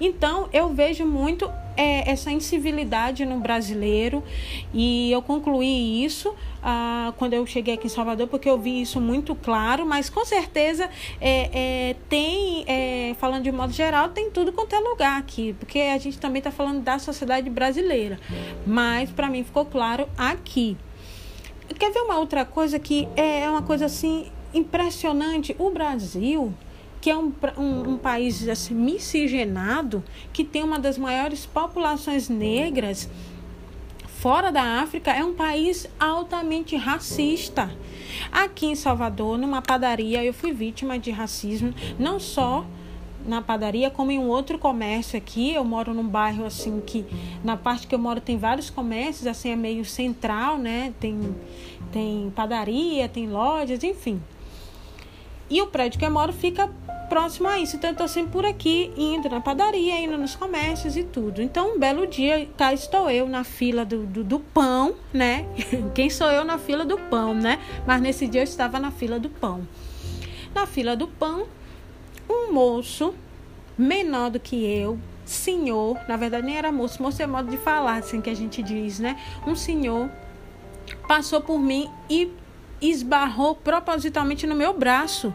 Então, 0.00 0.48
eu 0.52 0.68
vejo 0.68 1.04
muito 1.04 1.50
é, 1.80 2.10
essa 2.10 2.30
incivilidade 2.30 3.24
no 3.24 3.40
brasileiro 3.40 4.22
e 4.74 5.10
eu 5.10 5.22
concluí 5.22 6.04
isso 6.04 6.34
ah, 6.62 7.14
quando 7.16 7.32
eu 7.32 7.46
cheguei 7.46 7.72
aqui 7.72 7.86
em 7.86 7.90
Salvador, 7.90 8.28
porque 8.28 8.50
eu 8.50 8.58
vi 8.58 8.82
isso 8.82 9.00
muito 9.00 9.34
claro, 9.34 9.86
mas 9.86 10.10
com 10.10 10.22
certeza 10.22 10.90
é, 11.18 11.48
é, 11.90 11.96
tem, 12.06 12.64
é, 12.66 13.14
falando 13.18 13.44
de 13.44 13.50
modo 13.50 13.72
geral, 13.72 14.10
tem 14.10 14.30
tudo 14.30 14.52
quanto 14.52 14.74
é 14.74 14.78
lugar 14.78 15.18
aqui, 15.18 15.54
porque 15.58 15.78
a 15.78 15.96
gente 15.96 16.18
também 16.18 16.40
está 16.40 16.50
falando 16.50 16.82
da 16.82 16.98
sociedade 16.98 17.48
brasileira, 17.48 18.20
mas 18.66 19.10
para 19.10 19.30
mim 19.30 19.42
ficou 19.42 19.64
claro 19.64 20.06
aqui. 20.18 20.76
Quer 21.78 21.92
ver 21.92 22.00
uma 22.00 22.18
outra 22.18 22.44
coisa 22.44 22.78
que 22.78 23.08
é 23.16 23.48
uma 23.48 23.62
coisa 23.62 23.86
assim 23.86 24.26
impressionante? 24.52 25.56
O 25.58 25.70
Brasil 25.70 26.52
que 27.00 27.10
é 27.10 27.16
um, 27.16 27.32
um, 27.56 27.92
um, 27.92 27.98
país 27.98 28.46
assim, 28.48 28.74
miscigenado, 28.74 30.04
que 30.32 30.44
tem 30.44 30.62
uma 30.62 30.78
das 30.78 30.98
maiores 30.98 31.46
populações 31.46 32.28
negras 32.28 33.08
fora 34.06 34.52
da 34.52 34.82
África, 34.82 35.10
é 35.10 35.24
um 35.24 35.32
país 35.32 35.88
altamente 35.98 36.76
racista. 36.76 37.70
Aqui 38.30 38.66
em 38.66 38.74
Salvador, 38.74 39.38
numa 39.38 39.62
padaria, 39.62 40.22
eu 40.22 40.34
fui 40.34 40.52
vítima 40.52 40.98
de 40.98 41.10
racismo, 41.10 41.72
não 41.98 42.20
só 42.20 42.66
na 43.26 43.40
padaria, 43.40 43.90
como 43.90 44.10
em 44.10 44.18
um 44.18 44.28
outro 44.28 44.58
comércio 44.58 45.16
aqui. 45.16 45.54
Eu 45.54 45.64
moro 45.64 45.94
num 45.94 46.06
bairro 46.06 46.44
assim 46.44 46.80
que 46.80 47.06
na 47.42 47.56
parte 47.56 47.86
que 47.86 47.94
eu 47.94 47.98
moro 47.98 48.20
tem 48.20 48.36
vários 48.36 48.68
comércios, 48.70 49.26
assim 49.26 49.50
é 49.50 49.56
meio 49.56 49.84
central, 49.84 50.58
né? 50.58 50.92
Tem 51.00 51.34
tem 51.92 52.30
padaria, 52.34 53.08
tem 53.08 53.28
lojas, 53.28 53.82
enfim. 53.82 54.20
E 55.48 55.60
o 55.60 55.66
prédio 55.66 55.98
que 55.98 56.04
eu 56.04 56.10
moro 56.10 56.32
fica 56.32 56.70
próximo 57.10 57.48
a 57.48 57.58
isso. 57.58 57.76
Então 57.76 57.94
eu 57.98 58.08
sempre 58.08 58.32
por 58.32 58.46
aqui, 58.46 58.92
indo 58.96 59.28
na 59.28 59.40
padaria, 59.40 60.00
indo 60.00 60.16
nos 60.16 60.36
comércios 60.36 60.96
e 60.96 61.02
tudo. 61.02 61.42
Então, 61.42 61.74
um 61.74 61.78
belo 61.78 62.06
dia, 62.06 62.48
cá 62.56 62.72
estou 62.72 63.10
eu 63.10 63.28
na 63.28 63.44
fila 63.44 63.84
do, 63.84 64.06
do, 64.06 64.24
do 64.24 64.38
pão, 64.38 64.94
né? 65.12 65.44
Quem 65.94 66.08
sou 66.08 66.30
eu 66.30 66.44
na 66.44 66.56
fila 66.56 66.84
do 66.84 66.96
pão, 66.96 67.34
né? 67.34 67.58
Mas 67.86 68.00
nesse 68.00 68.26
dia 68.28 68.40
eu 68.40 68.44
estava 68.44 68.78
na 68.78 68.92
fila 68.92 69.18
do 69.18 69.28
pão. 69.28 69.66
Na 70.54 70.66
fila 70.66 70.96
do 70.96 71.08
pão, 71.08 71.46
um 72.28 72.52
moço 72.52 73.12
menor 73.76 74.30
do 74.30 74.38
que 74.38 74.64
eu, 74.64 74.98
senhor, 75.24 75.98
na 76.08 76.16
verdade 76.16 76.46
nem 76.46 76.56
era 76.56 76.70
moço, 76.70 77.02
moço 77.02 77.22
é 77.22 77.26
modo 77.26 77.50
de 77.50 77.56
falar, 77.56 77.96
assim 77.96 78.20
que 78.20 78.30
a 78.30 78.34
gente 78.34 78.62
diz, 78.62 78.98
né? 78.98 79.18
Um 79.46 79.56
senhor 79.56 80.10
passou 81.08 81.40
por 81.40 81.58
mim 81.58 81.88
e 82.08 82.30
esbarrou 82.80 83.54
propositalmente 83.54 84.46
no 84.46 84.54
meu 84.54 84.72
braço. 84.72 85.34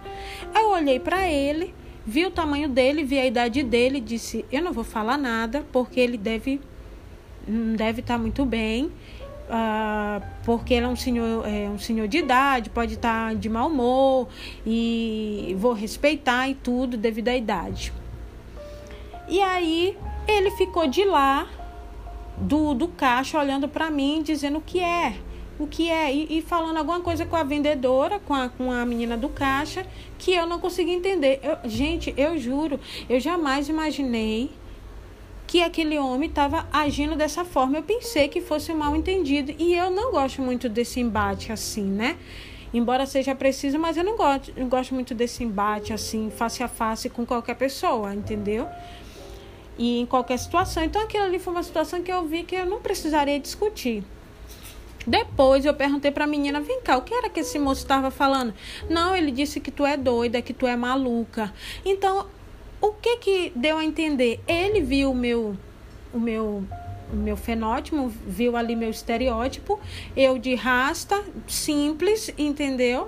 Eu 0.53 0.69
olhei 0.69 0.99
para 0.99 1.29
ele, 1.29 1.73
vi 2.05 2.25
o 2.25 2.31
tamanho 2.31 2.69
dele, 2.69 3.03
vi 3.03 3.19
a 3.19 3.25
idade 3.25 3.63
dele, 3.63 3.99
disse: 3.99 4.45
"Eu 4.51 4.62
não 4.63 4.73
vou 4.73 4.84
falar 4.84 5.17
nada, 5.17 5.65
porque 5.71 5.99
ele 5.99 6.17
deve 6.17 6.60
não 7.47 7.75
deve 7.75 8.01
estar 8.01 8.15
tá 8.15 8.19
muito 8.19 8.43
bem, 8.43 8.86
uh, 8.86 10.25
porque 10.43 10.73
ele 10.73 10.86
é 10.86 10.89
um 10.89 10.95
senhor 10.95 11.47
é 11.47 11.69
um 11.69 11.77
senhor 11.77 12.08
de 12.08 12.17
idade, 12.17 12.69
pode 12.69 12.95
estar 12.95 13.29
tá 13.29 13.34
de 13.34 13.49
mau 13.49 13.67
humor 13.69 14.27
e 14.65 15.55
vou 15.60 15.73
respeitar 15.73 16.49
e 16.49 16.55
tudo 16.55 16.97
devido 16.97 17.29
à 17.29 17.36
idade." 17.36 17.93
E 19.27 19.41
aí 19.41 19.97
ele 20.27 20.51
ficou 20.51 20.88
de 20.88 21.03
lá 21.03 21.47
do, 22.38 22.73
do 22.73 22.88
caixa 22.88 23.39
olhando 23.39 23.67
para 23.67 23.89
mim, 23.89 24.21
dizendo 24.23 24.60
o 24.60 24.62
que 24.62 24.79
é 24.79 25.15
o 25.58 25.68
que 25.68 25.89
é 25.89 26.13
e, 26.13 26.38
e, 26.38 26.41
falando 26.41 26.78
alguma 26.78 27.00
coisa 27.00 27.26
com 27.26 27.36
a 27.36 27.44
vendedora, 27.44 28.20
com 28.20 28.34
a, 28.34 28.50
com 28.50 28.72
a 28.72 28.86
menina 28.86 29.15
do 29.15 29.30
caixa, 29.30 29.86
que 30.18 30.34
eu 30.34 30.46
não 30.46 30.60
consegui 30.60 30.91
entender. 30.91 31.39
Eu, 31.41 31.70
gente, 31.70 32.13
eu 32.18 32.38
juro, 32.38 32.80
eu 33.10 33.20
jamais 33.20 33.70
imaginei 33.70 34.52
que 35.48 35.62
aquele 35.62 35.98
homem 35.98 36.28
estava 36.28 36.68
agindo 36.74 37.15
dessa 37.15 37.46
forma. 37.46 37.78
Eu 37.78 37.84
pensei 37.84 38.28
que 38.28 38.41
fosse 38.41 38.72
um 38.72 38.78
mal 38.78 38.96
entendido 38.96 39.54
e 39.58 39.74
eu 39.74 39.89
não 39.89 40.12
gosto 40.12 40.41
muito 40.41 40.68
desse 40.68 41.00
embate 41.00 41.52
assim, 41.52 41.84
né? 41.84 42.18
embora 42.78 43.06
seja 43.06 43.34
preciso, 43.34 43.80
mas 43.80 43.96
eu 43.96 44.04
não 44.04 44.18
gosto, 44.18 44.54
não 44.58 44.68
gosto 44.68 44.94
muito 44.94 45.13
desse 45.13 45.44
embate 45.44 45.94
assim, 45.94 46.30
face 46.30 46.62
a 46.62 46.68
face 46.68 47.10
com 47.10 47.26
qualquer 47.26 47.56
pessoa, 47.56 48.13
entendeu? 48.13 48.68
E 49.78 50.02
em 50.02 50.06
qualquer 50.06 50.38
situação. 50.38 50.84
Então 50.84 51.02
aquilo 51.02 51.24
ali 51.24 51.39
foi 51.39 51.54
uma 51.54 51.63
situação 51.63 52.02
que 52.02 52.12
eu 52.12 52.26
vi 52.26 52.44
que 52.44 52.56
eu 52.56 52.65
não 52.65 52.82
precisaria 52.82 53.39
discutir. 53.39 54.04
Depois 55.06 55.65
eu 55.65 55.74
perguntei 55.74 56.12
para 56.12 56.24
a 56.24 56.28
menina, 56.28 56.60
vem 56.60 56.82
cá, 56.82 56.98
o 56.98 57.02
que 57.02 57.13
era 57.13 57.30
que 57.30 57.39
esse 57.39 57.60
moço 57.60 57.82
estava 57.82 58.10
falando? 58.10 58.54
Não, 58.89 59.15
ele 59.15 59.32
disse 59.32 59.60
que 59.60 59.72
tu 59.72 59.86
é 59.86 59.96
doida, 59.96 60.41
que 60.41 60.54
tu 60.54 60.65
é 60.65 60.76
maluca. 60.76 61.54
Então, 61.86 62.28
o 62.82 62.91
que 62.91 63.18
que 63.18 63.52
deu 63.56 63.78
a 63.78 63.86
entender? 63.86 64.39
Ele 64.48 64.82
viu 64.82 65.12
o 65.12 65.15
meu 65.15 65.56
o 66.13 66.20
meu 66.20 66.63
o 67.12 67.15
meu 67.15 67.38
fenótipo, 67.38 68.08
viu 68.26 68.58
ali 68.58 68.76
meu 68.76 68.89
estereótipo, 68.89 69.80
eu 70.18 70.39
de 70.39 70.56
rasta, 70.56 71.24
simples, 71.48 72.34
entendeu? 72.38 73.08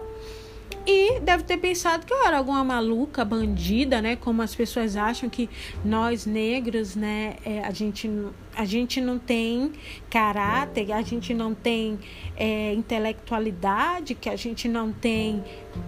E 0.86 1.20
deve 1.20 1.44
ter 1.44 1.58
pensado 1.58 2.06
que 2.06 2.14
eu 2.14 2.26
era 2.26 2.38
alguma 2.38 2.64
maluca, 2.64 3.26
bandida, 3.26 4.02
né? 4.02 4.16
Como 4.16 4.42
as 4.42 4.56
pessoas 4.56 4.96
acham 4.96 5.30
que 5.30 5.50
nós 5.84 6.26
negros, 6.26 6.96
né? 6.96 7.36
É, 7.46 7.60
a, 7.60 7.72
gente, 7.72 8.10
a 8.58 8.66
gente 8.66 9.00
não 9.00 9.20
tem 9.20 9.72
caráter, 10.10 10.92
a 10.92 11.04
gente 11.04 11.32
não 11.32 11.54
tem 11.54 12.00
é, 12.36 12.74
intelectualidade, 12.74 14.16
que 14.16 14.28
a 14.28 14.36
gente 14.36 14.68
não 14.68 14.92
tem 14.92 15.44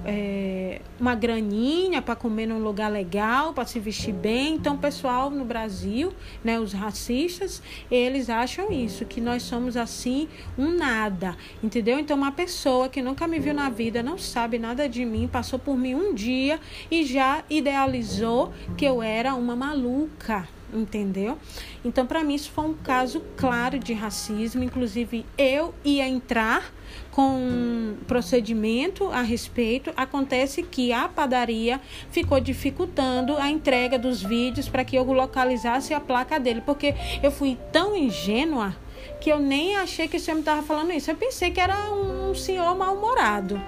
é, 0.05 0.79
uma 0.99 1.15
graninha 1.15 1.99
para 1.99 2.15
comer 2.15 2.45
num 2.45 2.60
lugar 2.60 2.91
legal, 2.91 3.55
para 3.55 3.65
se 3.65 3.79
vestir 3.79 4.13
bem. 4.13 4.53
Então, 4.53 4.75
o 4.75 4.77
pessoal 4.77 5.32
no 5.32 5.43
Brasil, 5.43 6.13
né, 6.43 6.60
os 6.60 6.71
racistas, 6.71 7.60
eles 7.89 8.29
acham 8.29 8.71
isso, 8.71 9.03
que 9.03 9.19
nós 9.19 9.41
somos 9.41 9.75
assim, 9.75 10.27
um 10.55 10.69
nada, 10.69 11.36
entendeu? 11.63 11.97
Então, 11.97 12.15
uma 12.15 12.32
pessoa 12.32 12.88
que 12.88 13.01
nunca 13.01 13.27
me 13.27 13.39
viu 13.39 13.53
na 13.55 13.71
vida, 13.71 14.03
não 14.03 14.19
sabe 14.19 14.60
nada 14.60 14.88
de 14.88 15.03
mim, 15.03 15.27
passou 15.27 15.58
por 15.58 15.75
mim 15.75 15.95
um 15.95 16.13
dia 16.13 16.60
e 16.91 17.03
já 17.03 17.43
idealizou 17.49 18.53
que 18.77 18.86
eu 18.86 19.01
era 19.01 19.34
uma 19.34 19.55
maluca 19.55 20.47
entendeu? 20.73 21.38
Então, 21.84 22.05
para 22.05 22.23
mim, 22.23 22.36
isso 22.36 22.51
foi 22.51 22.65
um 22.65 22.73
caso 22.73 23.21
claro 23.36 23.79
de 23.79 23.93
racismo. 23.93 24.63
Inclusive, 24.63 25.25
eu 25.38 25.73
ia 25.84 26.08
entrar 26.08 26.71
com 27.12 27.95
procedimento 28.08 29.08
a 29.10 29.21
respeito. 29.21 29.91
Acontece 29.95 30.63
que 30.63 30.91
a 30.91 31.08
padaria 31.08 31.79
ficou 32.12 32.39
dificultando 32.39 33.38
a 33.38 33.49
entrega 33.49 33.97
dos 33.97 34.21
vídeos 34.21 34.69
para 34.69 34.84
que 34.84 34.95
eu 34.95 35.03
localizasse 35.03 35.93
a 35.93 35.99
placa 35.99 36.39
dele, 36.39 36.62
porque 36.65 36.95
eu 37.21 37.32
fui 37.32 37.58
tão 37.71 37.95
ingênua 37.95 38.75
que 39.19 39.29
eu 39.29 39.39
nem 39.39 39.75
achei 39.75 40.08
que 40.08 40.17
o 40.17 40.19
senhor 40.19 40.36
me 40.36 40.41
estava 40.41 40.62
falando 40.62 40.91
isso. 40.91 41.12
Eu 41.12 41.15
pensei 41.15 41.51
que 41.51 41.60
era 41.60 41.91
um 41.91 42.34
senhor 42.36 42.75
mal-humorado. 42.75 43.60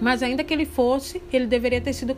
Mas 0.00 0.22
ainda 0.22 0.42
que 0.42 0.52
ele 0.52 0.64
fosse, 0.64 1.22
ele 1.32 1.46
deveria 1.46 1.80
ter 1.80 1.92
sido 1.92 2.16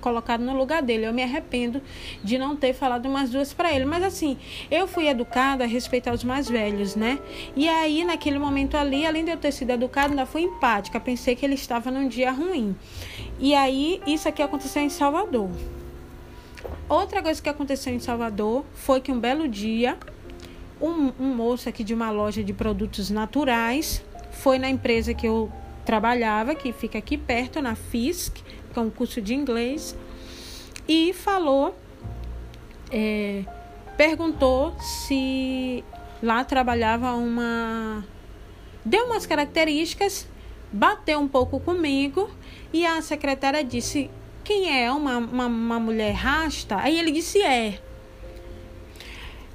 colocado 0.00 0.40
no 0.40 0.56
lugar 0.56 0.82
dele. 0.82 1.06
Eu 1.06 1.12
me 1.12 1.22
arrependo 1.22 1.80
de 2.22 2.36
não 2.36 2.56
ter 2.56 2.72
falado 2.72 3.06
umas 3.06 3.30
duas 3.30 3.52
para 3.52 3.72
ele. 3.72 3.84
Mas 3.84 4.02
assim, 4.02 4.36
eu 4.70 4.88
fui 4.88 5.08
educada 5.08 5.64
a 5.64 5.66
respeitar 5.66 6.12
os 6.12 6.24
mais 6.24 6.48
velhos, 6.48 6.96
né? 6.96 7.18
E 7.54 7.68
aí, 7.68 8.04
naquele 8.04 8.38
momento 8.38 8.76
ali, 8.76 9.06
além 9.06 9.24
de 9.24 9.30
eu 9.30 9.36
ter 9.36 9.52
sido 9.52 9.70
educada, 9.70 10.08
ainda 10.10 10.26
fui 10.26 10.42
empática. 10.42 10.98
Pensei 10.98 11.36
que 11.36 11.44
ele 11.46 11.54
estava 11.54 11.90
num 11.90 12.08
dia 12.08 12.32
ruim. 12.32 12.74
E 13.38 13.54
aí, 13.54 14.00
isso 14.06 14.28
aqui 14.28 14.42
aconteceu 14.42 14.82
em 14.82 14.90
Salvador. 14.90 15.50
Outra 16.88 17.22
coisa 17.22 17.40
que 17.40 17.48
aconteceu 17.48 17.94
em 17.94 18.00
Salvador 18.00 18.64
foi 18.74 19.00
que 19.00 19.12
um 19.12 19.20
belo 19.20 19.46
dia, 19.46 19.96
um, 20.80 21.12
um 21.20 21.34
moço 21.34 21.68
aqui 21.68 21.84
de 21.84 21.94
uma 21.94 22.10
loja 22.10 22.42
de 22.42 22.52
produtos 22.52 23.10
naturais 23.10 24.02
foi 24.32 24.58
na 24.58 24.68
empresa 24.68 25.12
que 25.14 25.26
eu 25.26 25.50
trabalhava, 25.90 26.54
que 26.54 26.72
fica 26.72 26.98
aqui 26.98 27.18
perto, 27.18 27.60
na 27.60 27.74
FISC, 27.74 28.44
que 28.72 28.78
é 28.78 28.80
um 28.80 28.90
curso 28.90 29.20
de 29.20 29.34
inglês, 29.34 29.96
e 30.86 31.12
falou, 31.12 31.74
é, 32.92 33.42
perguntou 33.96 34.72
se 34.78 35.82
lá 36.22 36.44
trabalhava 36.44 37.14
uma. 37.14 38.04
Deu 38.84 39.06
umas 39.06 39.26
características, 39.26 40.28
bateu 40.72 41.18
um 41.18 41.26
pouco 41.26 41.58
comigo, 41.58 42.30
e 42.72 42.86
a 42.86 43.02
secretária 43.02 43.64
disse: 43.64 44.08
Quem 44.44 44.72
é? 44.72 44.92
Uma, 44.92 45.18
uma, 45.18 45.46
uma 45.46 45.80
mulher 45.80 46.12
rasta? 46.12 46.76
Aí 46.76 47.00
ele 47.00 47.10
disse: 47.10 47.42
É. 47.42 47.80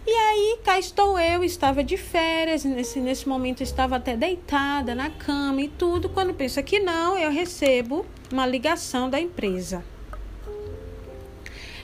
E 0.07 0.11
aí, 0.11 0.59
cá 0.63 0.77
estou 0.77 1.17
eu, 1.17 1.43
estava 1.43 1.83
de 1.83 1.97
férias, 1.97 2.63
nesse, 2.63 2.99
nesse 2.99 3.27
momento 3.27 3.63
estava 3.63 3.95
até 3.95 4.15
deitada 4.15 4.93
na 4.93 5.09
cama 5.09 5.61
e 5.61 5.67
tudo. 5.67 6.09
Quando 6.09 6.31
pensa 6.31 6.61
que 6.61 6.79
não, 6.79 7.17
eu 7.17 7.31
recebo 7.31 8.05
uma 8.31 8.45
ligação 8.45 9.09
da 9.09 9.19
empresa. 9.19 9.83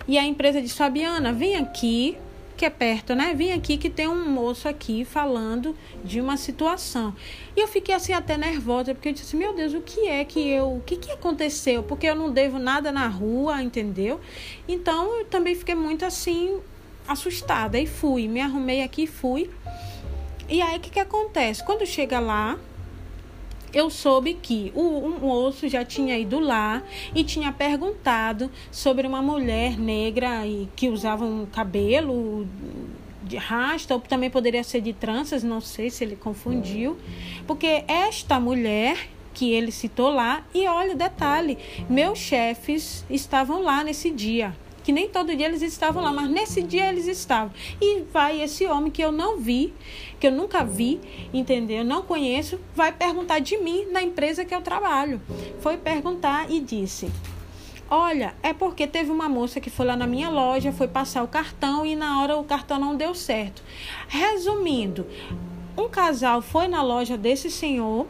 E 0.08 0.20
a 0.20 0.24
empresa 0.24 0.62
diz: 0.62 0.78
Fabiana, 0.78 1.34
vem 1.34 1.56
aqui, 1.56 2.16
que 2.56 2.64
é 2.64 2.70
perto, 2.70 3.16
né? 3.16 3.34
Vem 3.34 3.54
aqui 3.54 3.76
que 3.76 3.90
tem 3.90 4.08
um 4.08 4.30
moço 4.30 4.68
aqui 4.68 5.04
falando 5.04 5.76
de 6.04 6.22
uma 6.22 6.38
situação. 6.38 7.16
E 7.56 7.60
eu 7.60 7.68
fiquei 7.68 7.96
assim 7.96 8.14
até 8.14 8.38
nervosa, 8.38 8.94
porque 8.94 9.10
eu 9.10 9.14
disse: 9.14 9.36
Meu 9.36 9.56
Deus, 9.56 9.74
o 9.74 9.82
que 9.82 10.08
é 10.08 10.24
que 10.24 10.48
eu. 10.48 10.76
O 10.76 10.82
que, 10.86 10.96
que 10.96 11.12
aconteceu? 11.12 11.82
Porque 11.82 12.06
eu 12.06 12.16
não 12.16 12.32
devo 12.32 12.60
nada 12.60 12.92
na 12.92 13.08
rua, 13.08 13.64
entendeu? 13.64 14.20
Então 14.68 15.18
eu 15.18 15.26
também 15.26 15.56
fiquei 15.56 15.74
muito 15.74 16.06
assim 16.06 16.60
assustada 17.08 17.80
e 17.80 17.86
fui, 17.86 18.28
me 18.28 18.42
arrumei 18.42 18.84
aqui 18.84 19.04
e 19.04 19.08
fui. 19.08 19.50
E 20.50 20.62
aí 20.62 20.78
o 20.78 20.80
que, 20.80 20.90
que 20.90 21.00
acontece? 21.00 21.64
Quando 21.64 21.86
chega 21.86 22.20
lá, 22.20 22.58
eu 23.74 23.90
soube 23.90 24.34
que 24.34 24.72
o 24.76 24.82
um 24.82 25.20
moço 25.20 25.68
já 25.70 25.86
tinha 25.86 26.18
ido 26.18 26.40
lá 26.40 26.84
e 27.16 27.24
tinha 27.24 27.52
perguntado 27.52 28.52
sobre 28.70 29.08
uma 29.08 29.22
mulher 29.22 29.78
negra 29.78 30.46
e 30.46 30.68
que 30.76 30.90
usava 30.90 31.24
um 31.24 31.46
cabelo 31.46 32.46
de 33.24 33.38
rasta, 33.38 33.94
ou 33.94 34.02
também 34.02 34.30
poderia 34.30 34.64
ser 34.64 34.82
de 34.82 34.92
tranças, 34.92 35.42
não 35.42 35.62
sei 35.62 35.90
se 35.90 36.04
ele 36.04 36.18
confundiu, 36.18 36.98
porque 37.48 37.86
esta 37.88 38.40
mulher 38.40 39.10
que 39.34 39.54
ele 39.54 39.72
citou 39.72 40.10
lá, 40.10 40.44
e 40.54 40.68
olha 40.68 40.94
o 40.94 40.98
detalhe, 40.98 41.58
meus 41.90 42.20
chefes 42.20 43.06
estavam 43.10 43.62
lá 43.62 43.82
nesse 43.82 44.12
dia 44.12 44.54
que 44.84 44.91
nem 44.91 45.10
todo 45.10 45.36
dia 45.36 45.48
eles 45.48 45.62
estavam 45.62 46.04
lá, 46.04 46.12
mas 46.12 46.30
nesse 46.30 46.62
dia 46.62 46.89
eles 46.89 47.08
estavam. 47.08 47.52
E 47.80 48.02
vai 48.12 48.41
esse 48.41 48.65
homem 48.65 48.91
que 48.91 49.04
eu 49.04 49.12
não 49.12 49.38
vi, 49.38 49.74
que 50.20 50.28
eu 50.28 50.32
nunca 50.32 50.63
vi, 50.63 51.00
entendeu? 51.34 51.84
Não 51.84 52.02
conheço, 52.02 52.60
vai 52.76 52.91
perguntar 52.91 53.39
de 53.39 53.58
mim 53.58 53.86
na 53.91 54.02
empresa 54.02 54.46
que 54.46 54.54
eu 54.54 54.62
trabalho. 54.62 55.22
Foi 55.60 55.78
perguntar 55.78 56.52
e 56.52 56.60
disse: 56.60 57.12
Olha, 57.89 58.34
é 58.41 58.54
porque 58.54 58.88
teve 58.88 59.12
uma 59.12 59.28
moça 59.28 59.60
que 59.60 59.70
foi 59.70 59.86
lá 59.86 59.98
na 59.98 60.08
minha 60.08 60.30
loja, 60.30 60.72
foi 60.72 60.88
passar 60.88 61.24
o 61.24 61.28
cartão 61.28 61.86
e 61.86 61.94
na 61.94 62.22
hora 62.22 62.38
o 62.38 62.44
cartão 62.44 62.80
não 62.80 62.96
deu 62.96 63.13
certo. 63.13 63.62
Resumindo, 64.08 65.06
um 65.78 65.89
casal 65.89 66.41
foi 66.41 66.70
na 66.70 66.82
loja 66.82 67.17
desse 67.17 67.52
senhor, 67.52 68.08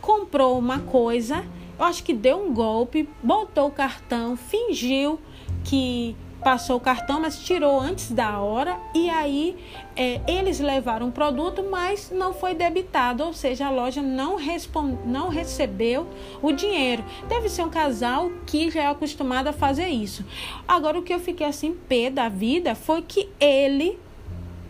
comprou 0.00 0.56
uma 0.56 0.78
coisa, 0.78 1.44
eu 1.78 1.84
acho 1.84 2.04
que 2.04 2.14
deu 2.14 2.40
um 2.40 2.54
golpe, 2.54 3.08
botou 3.22 3.66
o 3.66 3.72
cartão, 3.72 4.36
fingiu 4.36 5.18
que 5.66 6.16
passou 6.42 6.76
o 6.76 6.80
cartão, 6.80 7.20
mas 7.20 7.40
tirou 7.40 7.80
antes 7.80 8.12
da 8.12 8.38
hora 8.38 8.78
e 8.94 9.10
aí 9.10 9.56
é, 9.96 10.20
eles 10.28 10.60
levaram 10.60 11.08
o 11.08 11.12
produto, 11.12 11.64
mas 11.68 12.12
não 12.12 12.32
foi 12.32 12.54
debitado, 12.54 13.24
ou 13.24 13.32
seja, 13.32 13.66
a 13.66 13.70
loja 13.70 14.00
não, 14.00 14.36
respond, 14.36 14.96
não 15.04 15.28
recebeu 15.28 16.06
o 16.40 16.52
dinheiro. 16.52 17.04
Deve 17.28 17.48
ser 17.48 17.62
um 17.62 17.68
casal 17.68 18.30
que 18.46 18.70
já 18.70 18.84
é 18.84 18.86
acostumado 18.86 19.48
a 19.48 19.52
fazer 19.52 19.88
isso. 19.88 20.24
Agora, 20.68 20.98
o 21.00 21.02
que 21.02 21.12
eu 21.12 21.18
fiquei 21.18 21.46
assim, 21.46 21.76
pé 21.88 22.10
da 22.10 22.28
vida, 22.28 22.76
foi 22.76 23.02
que 23.02 23.28
ele 23.40 23.98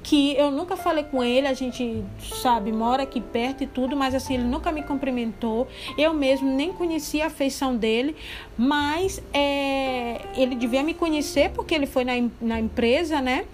que 0.06 0.36
eu 0.36 0.52
nunca 0.52 0.76
falei 0.76 1.02
com 1.02 1.22
ele, 1.24 1.48
a 1.48 1.52
gente 1.52 2.04
sabe, 2.40 2.70
mora 2.70 3.02
aqui 3.02 3.20
perto 3.20 3.64
e 3.64 3.66
tudo, 3.66 3.96
mas 3.96 4.14
assim, 4.14 4.34
ele 4.34 4.44
nunca 4.44 4.70
me 4.70 4.84
cumprimentou. 4.84 5.66
Eu 5.98 6.14
mesmo 6.14 6.48
nem 6.48 6.72
conhecia 6.72 7.26
a 7.26 7.30
feição 7.30 7.76
dele, 7.76 8.14
mas 8.56 9.20
é, 9.34 10.20
ele 10.36 10.54
devia 10.54 10.84
me 10.84 10.94
conhecer 10.94 11.50
porque 11.50 11.74
ele 11.74 11.86
foi 11.86 12.04
na, 12.04 12.12
na 12.40 12.60
empresa, 12.60 13.20
né? 13.20 13.46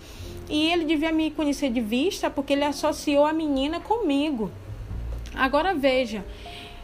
E 0.50 0.70
ele 0.70 0.84
devia 0.84 1.10
me 1.10 1.30
conhecer 1.30 1.70
de 1.70 1.80
vista 1.80 2.28
porque 2.28 2.52
ele 2.52 2.64
associou 2.64 3.24
a 3.24 3.32
menina 3.32 3.80
comigo. 3.80 4.50
Agora 5.34 5.72
veja, 5.72 6.22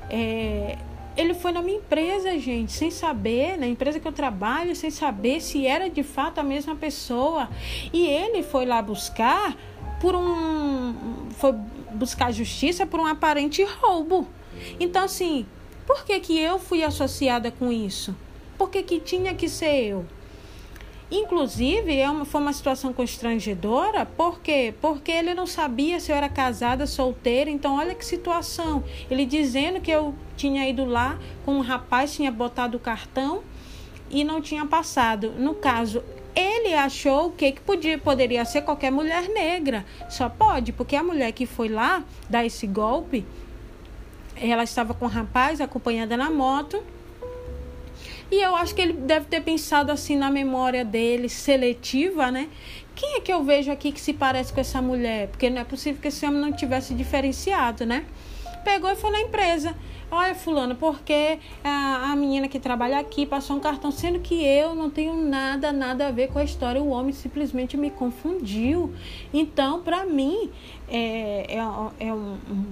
é, 0.09 0.79
ele 1.19 1.35
foi 1.35 1.51
na 1.51 1.61
minha 1.61 1.79
empresa, 1.79 2.39
gente, 2.39 2.73
sem 2.73 2.93
saber, 2.93 3.59
na 3.59 3.67
empresa 3.67 3.99
que 3.99 4.07
eu 4.07 4.13
trabalho, 4.13 4.77
sem 4.77 4.89
saber 4.89 5.41
se 5.41 5.67
era 5.67 5.91
de 5.91 6.05
fato 6.05 6.39
a 6.39 6.45
mesma 6.45 6.77
pessoa. 6.77 7.51
E 7.93 8.07
ele 8.07 8.45
foi 8.45 8.65
lá 8.65 8.81
buscar 8.81 9.57
por 10.01 10.15
um. 10.15 10.95
Foi 11.33 11.53
buscar 11.93 12.31
justiça 12.31 12.87
por 12.87 13.01
um 13.01 13.07
aparente 13.07 13.65
roubo. 13.65 14.29
Então, 14.79 15.03
assim, 15.03 15.45
por 15.85 16.05
que, 16.05 16.21
que 16.21 16.39
eu 16.39 16.57
fui 16.57 16.85
associada 16.85 17.51
com 17.51 17.73
isso? 17.73 18.15
Por 18.57 18.71
que, 18.71 18.85
que 18.85 19.01
tinha 19.01 19.35
que 19.35 19.49
ser 19.49 19.87
eu? 19.87 20.07
Inclusive, 21.11 21.99
é 21.99 22.11
uma, 22.11 22.27
foi 22.27 22.41
uma 22.41 22.53
situação 22.53 22.93
constrangedora, 22.93 24.05
por 24.05 24.41
quê? 24.41 24.75
Porque 24.79 25.11
ele 25.11 25.33
não 25.33 25.47
sabia 25.47 25.99
se 25.99 26.13
eu 26.13 26.17
era 26.17 26.29
casada, 26.29 26.87
solteira, 26.87 27.49
então 27.49 27.77
olha 27.77 27.95
que 27.95 28.05
situação. 28.05 28.85
Ele 29.11 29.25
dizendo 29.25 29.81
que 29.81 29.91
eu 29.91 30.15
tinha 30.37 30.69
ido 30.69 30.85
lá 30.85 31.19
com 31.47 31.55
um 31.57 31.61
rapaz, 31.61 32.15
tinha 32.15 32.31
botado 32.31 32.77
o 32.77 32.81
cartão 32.81 33.43
e 34.11 34.23
não 34.23 34.43
tinha 34.43 34.67
passado. 34.67 35.31
No 35.31 35.55
caso, 35.55 36.03
ele 36.35 36.75
achou 36.75 37.31
que, 37.31 37.53
que 37.53 37.61
podia, 37.63 37.97
poderia 37.97 38.45
ser 38.45 38.61
qualquer 38.61 38.93
mulher 38.93 39.29
negra. 39.31 39.87
Só 40.11 40.29
pode, 40.29 40.73
porque 40.73 40.95
a 40.95 41.03
mulher 41.03 41.33
que 41.33 41.47
foi 41.47 41.69
lá 41.69 42.05
dar 42.29 42.45
esse 42.45 42.67
golpe, 42.67 43.25
ela 44.37 44.63
estava 44.63 44.93
com 44.93 45.07
o 45.07 45.09
rapaz 45.09 45.59
acompanhada 45.61 46.19
na 46.19 46.31
moto. 46.31 46.83
E 48.31 48.43
eu 48.43 48.55
acho 48.55 48.75
que 48.75 48.83
ele 48.83 48.93
deve 48.93 49.27
ter 49.27 49.41
pensado 49.41 49.91
assim 49.91 50.17
na 50.17 50.31
memória 50.31 50.85
dele, 50.85 51.29
seletiva, 51.29 52.31
né? 52.31 52.49
Quem 52.95 53.17
é 53.17 53.21
que 53.21 53.33
eu 53.33 53.43
vejo 53.43 53.71
aqui 53.71 53.93
que 53.93 54.01
se 54.01 54.13
parece 54.13 54.53
com 54.53 54.61
essa 54.61 54.83
mulher? 54.83 55.29
Porque 55.29 55.49
não 55.49 55.61
é 55.61 55.65
possível 55.65 56.01
que 56.03 56.09
esse 56.09 56.27
homem 56.27 56.41
não 56.41 56.53
tivesse 56.53 56.95
diferenciado, 56.95 57.87
né? 57.87 58.05
Pegou 58.65 58.91
e 58.91 58.97
foi 58.97 59.11
na 59.11 59.21
empresa. 59.21 59.75
Olha, 60.11 60.35
fulano, 60.35 60.75
porque 60.75 61.39
a, 61.63 62.11
a 62.13 62.17
menina 62.17 62.49
que 62.49 62.59
trabalha 62.59 62.99
aqui 62.99 63.27
passou 63.27 63.57
um 63.57 63.61
cartão, 63.61 63.91
sendo 63.91 64.21
que 64.21 64.43
eu 64.43 64.75
não 64.75 64.89
tenho 64.91 65.15
nada, 65.15 65.71
nada 65.71 66.09
a 66.09 66.11
ver 66.11 66.29
com 66.29 66.39
a 66.39 66.45
história. 66.45 66.83
O 66.83 66.89
homem 66.89 67.13
simplesmente 67.13 67.77
me 67.77 67.91
confundiu. 67.91 68.93
Então, 69.33 69.83
para 69.83 70.05
mim, 70.05 70.51
é, 70.89 71.57
é, 71.57 72.07
é 72.09 72.13
um, 72.13 72.39
um 72.51 72.67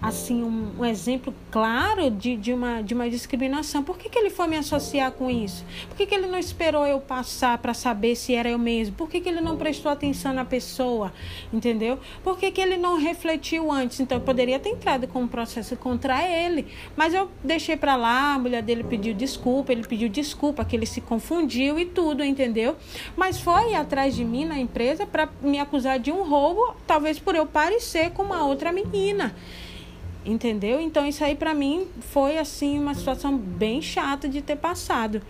assim 0.00 0.42
um, 0.42 0.72
um, 0.78 0.84
exemplo 0.84 1.34
claro 1.50 2.10
de, 2.10 2.36
de, 2.36 2.52
uma, 2.52 2.82
de 2.82 2.94
uma 2.94 3.08
discriminação. 3.08 3.82
Por 3.82 3.96
que, 3.96 4.08
que 4.08 4.18
ele 4.18 4.30
foi 4.30 4.46
me 4.46 4.56
associar 4.56 5.10
com 5.12 5.30
isso? 5.30 5.64
Por 5.88 5.96
que, 5.96 6.06
que 6.06 6.14
ele 6.14 6.26
não 6.26 6.38
esperou 6.38 6.86
eu 6.86 7.00
passar 7.00 7.58
para 7.58 7.72
saber 7.72 8.14
se 8.14 8.34
era 8.34 8.48
eu 8.48 8.58
mesmo? 8.58 8.94
Por 8.94 9.08
que, 9.08 9.20
que 9.20 9.28
ele 9.28 9.40
não 9.40 9.56
prestou 9.56 9.90
atenção 9.90 10.32
na 10.32 10.44
pessoa? 10.44 11.12
Entendeu? 11.52 11.98
Por 12.22 12.38
que, 12.38 12.50
que 12.50 12.60
ele 12.60 12.76
não 12.76 12.98
refletiu 12.98 13.72
antes? 13.72 14.00
Então 14.00 14.18
eu 14.18 14.22
poderia 14.22 14.58
ter 14.58 14.70
entrado 14.70 15.08
com 15.08 15.22
um 15.22 15.28
processo 15.28 15.76
contra 15.76 16.22
ele, 16.22 16.66
mas 16.94 17.14
eu 17.14 17.30
deixei 17.42 17.76
para 17.76 17.96
lá, 17.96 18.34
a 18.34 18.38
mulher 18.38 18.62
dele 18.62 18.84
pediu 18.84 19.14
desculpa, 19.14 19.72
ele 19.72 19.82
pediu 19.86 20.08
desculpa, 20.08 20.64
que 20.64 20.76
ele 20.76 20.86
se 20.86 21.00
confundiu 21.00 21.78
e 21.78 21.86
tudo, 21.86 22.22
entendeu? 22.22 22.76
Mas 23.16 23.40
foi 23.40 23.74
atrás 23.74 24.14
de 24.14 24.24
mim 24.24 24.44
na 24.44 24.58
empresa 24.58 25.06
para 25.06 25.28
me 25.42 25.58
acusar 25.58 25.98
de 25.98 26.12
um 26.12 26.22
roubo, 26.22 26.74
talvez 26.86 27.18
por 27.18 27.34
eu 27.34 27.46
parecer 27.46 28.10
com 28.10 28.22
uma 28.22 28.44
outra 28.44 28.72
menina 28.72 29.34
entendeu? 30.26 30.80
Então 30.80 31.06
isso 31.06 31.24
aí 31.24 31.34
para 31.34 31.54
mim 31.54 31.86
foi 32.00 32.36
assim 32.36 32.78
uma 32.78 32.94
situação 32.94 33.36
bem 33.36 33.80
chata 33.80 34.28
de 34.28 34.42
ter 34.42 34.56
passado. 34.56 35.22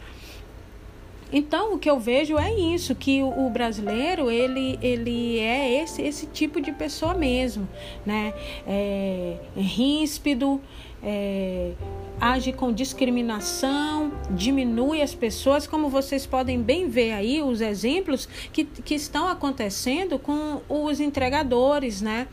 Então 1.33 1.75
o 1.75 1.79
que 1.79 1.91
eu 1.91 1.99
vejo 1.99 2.39
é 2.39 2.55
isso, 2.55 2.95
que 2.95 3.23
o, 3.23 3.51
brasileiro 3.51 4.31
ele, 4.31 4.79
ele 4.81 5.39
é 5.41 5.83
esse, 5.83 6.01
esse 6.01 6.27
tipo 6.27 6.61
de 6.61 6.71
pessoa 6.71 7.15
mesmo, 7.15 7.69
né? 8.05 8.33
É, 8.67 9.37
é 9.57 9.61
ríspido, 9.61 10.61
é, 11.03 11.73
age 12.21 12.53
com 12.53 12.73
discriminação, 12.73 14.13
diminui 14.31 15.03
as 15.03 15.15
pessoas, 15.15 15.67
como 15.67 15.89
vocês 15.89 16.27
podem 16.27 16.61
bem 16.63 16.89
ver 16.89 17.13
aí 17.13 17.43
os 17.43 17.61
exemplos 17.61 18.27
que, 18.53 18.65
que 18.65 18.95
estão 18.95 19.29
acontecendo 19.29 20.19
com 20.19 20.61
os 20.69 21.01
entregadores, 21.01 22.01
né? 22.01 22.27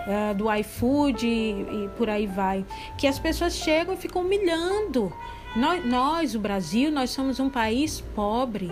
Uh, 0.00 0.34
do 0.34 0.52
iFood 0.52 1.26
e, 1.26 1.50
e 1.50 1.88
por 1.96 2.08
aí 2.08 2.26
vai. 2.26 2.64
Que 2.98 3.06
as 3.06 3.18
pessoas 3.18 3.54
chegam 3.54 3.94
e 3.94 3.96
ficam 3.96 4.22
humilhando. 4.22 5.12
Nós, 5.56 5.84
nós, 5.84 6.34
o 6.34 6.38
Brasil, 6.38 6.90
nós 6.92 7.10
somos 7.10 7.40
um 7.40 7.50
país 7.50 8.00
pobre. 8.14 8.70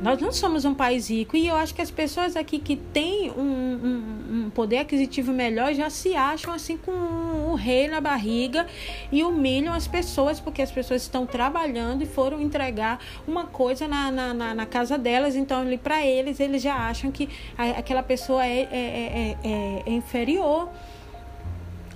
Nós 0.00 0.20
não 0.20 0.30
somos 0.30 0.66
um 0.66 0.74
país 0.74 1.08
rico 1.08 1.36
e 1.36 1.48
eu 1.48 1.56
acho 1.56 1.74
que 1.74 1.80
as 1.80 1.90
pessoas 1.90 2.36
aqui 2.36 2.58
que 2.58 2.76
têm 2.76 3.30
um, 3.30 3.40
um, 3.40 4.44
um 4.46 4.50
poder 4.50 4.78
aquisitivo 4.78 5.32
melhor 5.32 5.72
já 5.72 5.88
se 5.88 6.14
acham 6.14 6.52
assim 6.52 6.76
com 6.76 6.92
um, 6.92 7.52
um 7.52 7.54
rei 7.54 7.88
na 7.88 7.98
barriga 7.98 8.66
e 9.10 9.24
humilham 9.24 9.72
as 9.72 9.88
pessoas 9.88 10.38
porque 10.38 10.60
as 10.60 10.70
pessoas 10.70 11.00
estão 11.00 11.24
trabalhando 11.24 12.02
e 12.02 12.06
foram 12.06 12.42
entregar 12.42 13.00
uma 13.26 13.46
coisa 13.46 13.88
na, 13.88 14.10
na, 14.12 14.34
na, 14.34 14.54
na 14.54 14.66
casa 14.66 14.98
delas. 14.98 15.34
Então, 15.34 15.62
ali 15.62 15.78
para 15.78 16.04
eles, 16.04 16.40
eles 16.40 16.60
já 16.60 16.74
acham 16.74 17.10
que 17.10 17.30
aquela 17.56 18.02
pessoa 18.02 18.44
é, 18.44 18.60
é, 18.60 18.66
é, 18.70 19.36
é, 19.42 19.82
é 19.86 19.90
inferior. 19.90 20.68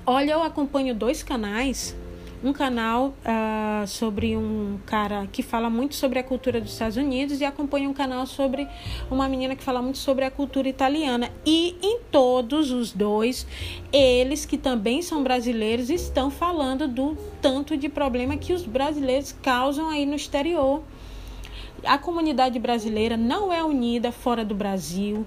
Olha, 0.06 0.32
eu 0.32 0.42
acompanho 0.42 0.94
dois 0.94 1.22
canais 1.22 1.94
um 2.42 2.52
canal 2.52 3.14
uh, 3.20 3.86
sobre 3.86 4.36
um 4.36 4.78
cara 4.86 5.28
que 5.30 5.42
fala 5.42 5.68
muito 5.68 5.94
sobre 5.94 6.18
a 6.18 6.22
cultura 6.22 6.60
dos 6.60 6.72
Estados 6.72 6.96
Unidos 6.96 7.40
e 7.40 7.44
acompanha 7.44 7.88
um 7.88 7.92
canal 7.92 8.26
sobre 8.26 8.66
uma 9.10 9.28
menina 9.28 9.54
que 9.54 9.62
fala 9.62 9.82
muito 9.82 9.98
sobre 9.98 10.24
a 10.24 10.30
cultura 10.30 10.68
italiana. 10.68 11.30
E 11.44 11.76
em 11.82 12.00
todos 12.10 12.70
os 12.70 12.92
dois, 12.92 13.46
eles 13.92 14.46
que 14.46 14.56
também 14.56 15.02
são 15.02 15.22
brasileiros 15.22 15.90
estão 15.90 16.30
falando 16.30 16.88
do 16.88 17.16
tanto 17.42 17.76
de 17.76 17.88
problema 17.88 18.36
que 18.36 18.54
os 18.54 18.64
brasileiros 18.64 19.34
causam 19.42 19.90
aí 19.90 20.06
no 20.06 20.14
exterior. 20.14 20.82
A 21.84 21.96
comunidade 21.96 22.58
brasileira 22.58 23.16
não 23.16 23.52
é 23.52 23.62
unida 23.64 24.12
fora 24.12 24.44
do 24.44 24.54
Brasil. 24.54 25.26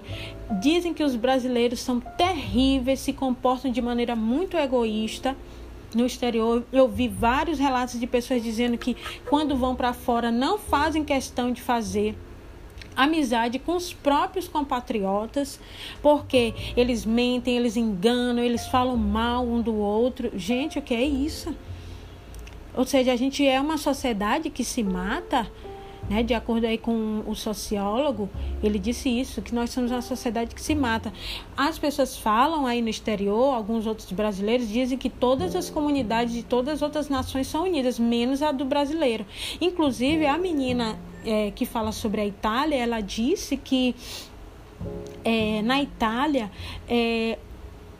Dizem 0.60 0.94
que 0.94 1.02
os 1.02 1.16
brasileiros 1.16 1.80
são 1.80 1.98
terríveis, 1.98 3.00
se 3.00 3.12
comportam 3.12 3.72
de 3.72 3.82
maneira 3.82 4.14
muito 4.14 4.56
egoísta 4.56 5.36
no 5.94 6.06
exterior, 6.06 6.64
eu 6.72 6.88
vi 6.88 7.08
vários 7.08 7.58
relatos 7.58 7.98
de 7.98 8.06
pessoas 8.06 8.42
dizendo 8.42 8.76
que 8.76 8.96
quando 9.28 9.56
vão 9.56 9.74
para 9.74 9.92
fora 9.92 10.30
não 10.30 10.58
fazem 10.58 11.04
questão 11.04 11.52
de 11.52 11.62
fazer 11.62 12.16
amizade 12.96 13.58
com 13.58 13.74
os 13.74 13.92
próprios 13.92 14.46
compatriotas, 14.46 15.58
porque 16.00 16.54
eles 16.76 17.04
mentem, 17.04 17.56
eles 17.56 17.76
enganam, 17.76 18.42
eles 18.42 18.66
falam 18.66 18.96
mal 18.96 19.44
um 19.44 19.60
do 19.60 19.74
outro. 19.74 20.30
Gente, 20.36 20.78
o 20.78 20.82
que 20.82 20.94
é 20.94 21.02
isso? 21.02 21.54
Ou 22.76 22.84
seja, 22.84 23.12
a 23.12 23.16
gente 23.16 23.46
é 23.46 23.60
uma 23.60 23.78
sociedade 23.78 24.50
que 24.50 24.64
se 24.64 24.82
mata 24.82 25.50
né? 26.08 26.22
De 26.22 26.34
acordo 26.34 26.66
aí 26.66 26.78
com 26.78 27.22
o 27.26 27.34
sociólogo, 27.34 28.28
ele 28.62 28.78
disse 28.78 29.08
isso, 29.08 29.40
que 29.42 29.54
nós 29.54 29.70
somos 29.70 29.90
uma 29.90 30.02
sociedade 30.02 30.54
que 30.54 30.60
se 30.60 30.74
mata. 30.74 31.12
As 31.56 31.78
pessoas 31.78 32.16
falam 32.16 32.66
aí 32.66 32.82
no 32.82 32.88
exterior, 32.88 33.54
alguns 33.54 33.86
outros 33.86 34.10
brasileiros 34.12 34.68
dizem 34.68 34.98
que 34.98 35.08
todas 35.08 35.54
as 35.56 35.70
comunidades 35.70 36.34
de 36.34 36.42
todas 36.42 36.74
as 36.74 36.82
outras 36.82 37.08
nações 37.08 37.46
são 37.46 37.64
unidas, 37.64 37.98
menos 37.98 38.42
a 38.42 38.52
do 38.52 38.64
brasileiro. 38.64 39.24
Inclusive, 39.60 40.26
a 40.26 40.36
menina 40.38 40.98
é, 41.24 41.50
que 41.50 41.64
fala 41.64 41.92
sobre 41.92 42.20
a 42.20 42.26
Itália, 42.26 42.76
ela 42.76 43.00
disse 43.00 43.56
que 43.56 43.94
é, 45.24 45.62
na 45.62 45.80
Itália 45.82 46.50
é, 46.88 47.38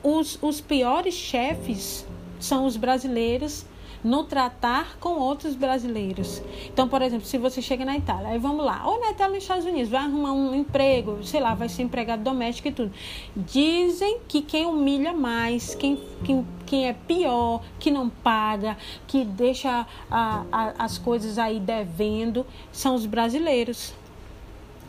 os, 0.02 0.38
os 0.42 0.60
piores 0.60 1.14
chefes 1.14 2.06
são 2.38 2.66
os 2.66 2.76
brasileiros 2.76 3.64
no 4.04 4.22
tratar 4.22 4.98
com 5.00 5.14
outros 5.14 5.56
brasileiros. 5.56 6.42
Então, 6.66 6.86
por 6.86 7.00
exemplo, 7.00 7.26
se 7.26 7.38
você 7.38 7.62
chega 7.62 7.86
na 7.86 7.96
Itália, 7.96 8.28
aí 8.28 8.38
vamos 8.38 8.64
lá, 8.64 8.82
ou 8.86 9.00
na 9.00 9.10
Itália 9.10 9.34
nos 9.34 9.44
Estados 9.44 9.64
Unidos, 9.64 9.88
vai 9.88 10.02
arrumar 10.02 10.32
um 10.32 10.54
emprego, 10.54 11.24
sei 11.24 11.40
lá, 11.40 11.54
vai 11.54 11.70
ser 11.70 11.82
empregado 11.82 12.22
doméstico 12.22 12.68
e 12.68 12.72
tudo. 12.72 12.92
Dizem 13.34 14.18
que 14.28 14.42
quem 14.42 14.66
humilha 14.66 15.14
mais, 15.14 15.74
quem, 15.74 15.98
quem, 16.22 16.46
quem 16.66 16.86
é 16.86 16.92
pior, 16.92 17.62
que 17.80 17.90
não 17.90 18.10
paga, 18.10 18.76
que 19.06 19.24
deixa 19.24 19.86
a, 20.10 20.44
a, 20.52 20.84
as 20.84 20.98
coisas 20.98 21.38
aí 21.38 21.58
devendo, 21.58 22.46
são 22.70 22.94
os 22.94 23.06
brasileiros. 23.06 23.94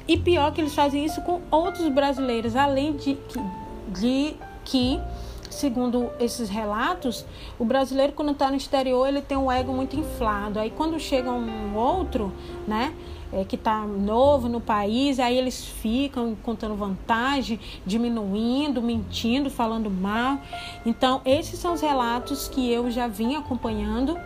E 0.08 0.18
pior 0.18 0.54
que 0.54 0.62
eles 0.62 0.76
fazem 0.76 1.06
isso 1.06 1.22
com 1.22 1.42
outros 1.50 1.88
brasileiros, 1.88 2.56
além 2.56 2.94
de, 2.94 3.18
de 3.90 4.36
que 4.66 5.00
segundo 5.50 6.10
esses 6.20 6.50
relatos, 6.50 7.26
o 7.58 7.66
brasileiro 7.66 8.14
quando 8.14 8.32
está 8.32 8.50
no 8.50 8.58
exterior 8.58 9.08
ele 9.08 9.22
tem 9.22 9.38
um 9.38 9.52
ego 9.52 9.74
muito 9.74 9.96
inflado. 9.96 10.60
Aí 10.60 10.70
quando 10.70 11.00
chega 11.00 11.32
um 11.32 11.76
outro, 11.76 12.32
né, 12.68 12.94
é, 13.32 13.44
que 13.44 13.56
está 13.56 13.82
novo 13.82 14.48
no 14.48 14.62
país, 14.62 15.20
aí 15.20 15.38
eles 15.38 15.66
ficam 15.66 16.36
contando 16.44 16.76
vantagem, 16.76 17.60
diminuindo, 17.86 18.82
mentindo, 18.82 19.50
falando 19.50 19.90
mal. 19.90 20.40
Então 20.86 21.22
esses 21.26 21.60
são 21.60 21.74
os 21.74 21.82
relatos 21.82 22.48
que 22.48 22.72
eu 22.72 22.90
já 22.92 23.08
vim 23.08 23.36
acompanhando 23.36 24.18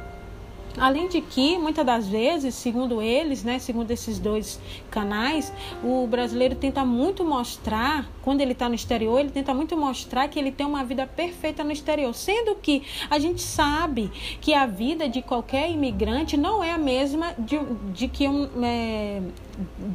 Além 0.80 1.08
de 1.08 1.22
que, 1.22 1.58
muitas 1.58 1.86
das 1.86 2.08
vezes, 2.08 2.56
segundo 2.56 3.02
eles, 3.02 3.44
né, 3.44 3.60
segundo 3.60 3.92
esses 3.92 4.18
dois 4.18 4.60
canais, 4.90 5.52
o 5.84 6.08
brasileiro 6.08 6.56
tenta 6.56 6.86
muito 6.86 7.24
mostrar, 7.24 8.10
quando 8.22 8.42
ele 8.42 8.54
está 8.54 8.70
no 8.70 8.76
exterior, 8.76 9.20
ele 9.20 9.30
tenta 9.30 9.54
muito 9.54 9.76
mostrar 9.76 10.28
que 10.28 10.40
ele 10.40 10.52
tem 10.52 10.66
uma 10.66 10.84
vida 10.84 11.06
perfeita 11.06 11.64
no 11.64 11.72
exterior, 11.72 12.14
sendo 12.14 12.56
que 12.56 12.84
a 13.10 13.20
gente 13.20 13.42
sabe 13.42 14.10
que 14.40 14.54
a 14.54 14.66
vida 14.66 15.10
de 15.10 15.22
qualquer 15.22 15.70
imigrante 15.70 16.38
não 16.38 16.64
é 16.64 16.72
a 16.72 16.78
mesma 16.78 17.34
de, 17.38 17.60
de 17.94 18.08
que 18.08 18.28
um, 18.28 18.48
é, 18.64 19.22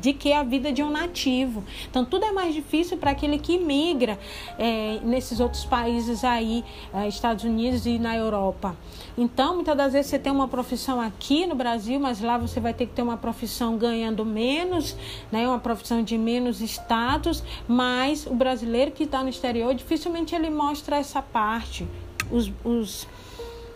de 0.00 0.12
que 0.12 0.32
a 0.32 0.42
vida 0.42 0.72
de 0.72 0.82
um 0.82 0.90
nativo. 0.90 1.64
Então, 1.90 2.04
tudo 2.04 2.24
é 2.24 2.32
mais 2.32 2.54
difícil 2.54 2.96
para 2.96 3.10
aquele 3.10 3.38
que 3.38 3.58
migra 3.58 4.18
é, 4.58 5.00
nesses 5.02 5.40
outros 5.40 5.64
países 5.64 6.24
aí, 6.24 6.64
é, 6.92 7.08
Estados 7.08 7.44
Unidos 7.44 7.86
e 7.86 7.98
na 7.98 8.16
Europa. 8.16 8.76
Então, 9.16 9.54
muitas 9.54 9.76
das 9.76 9.92
vezes 9.92 10.10
você 10.10 10.18
tem 10.18 10.32
uma 10.32 10.48
profissão 10.48 11.00
aqui 11.00 11.46
no 11.46 11.54
Brasil, 11.54 11.98
mas 12.00 12.20
lá 12.20 12.36
você 12.36 12.60
vai 12.60 12.74
ter 12.74 12.86
que 12.86 12.92
ter 12.92 13.02
uma 13.02 13.16
profissão 13.16 13.76
ganhando 13.76 14.24
menos, 14.24 14.96
né, 15.30 15.46
uma 15.46 15.58
profissão 15.58 16.02
de 16.02 16.18
menos 16.18 16.60
status, 16.60 17.42
mas 17.66 18.26
o 18.26 18.34
brasileiro 18.34 18.90
que 18.90 19.04
está 19.04 19.22
no 19.22 19.28
exterior, 19.28 19.74
dificilmente 19.74 20.34
ele 20.34 20.50
mostra 20.50 20.96
essa 20.96 21.22
parte. 21.22 21.86
Os, 22.30 22.50
os 22.64 23.06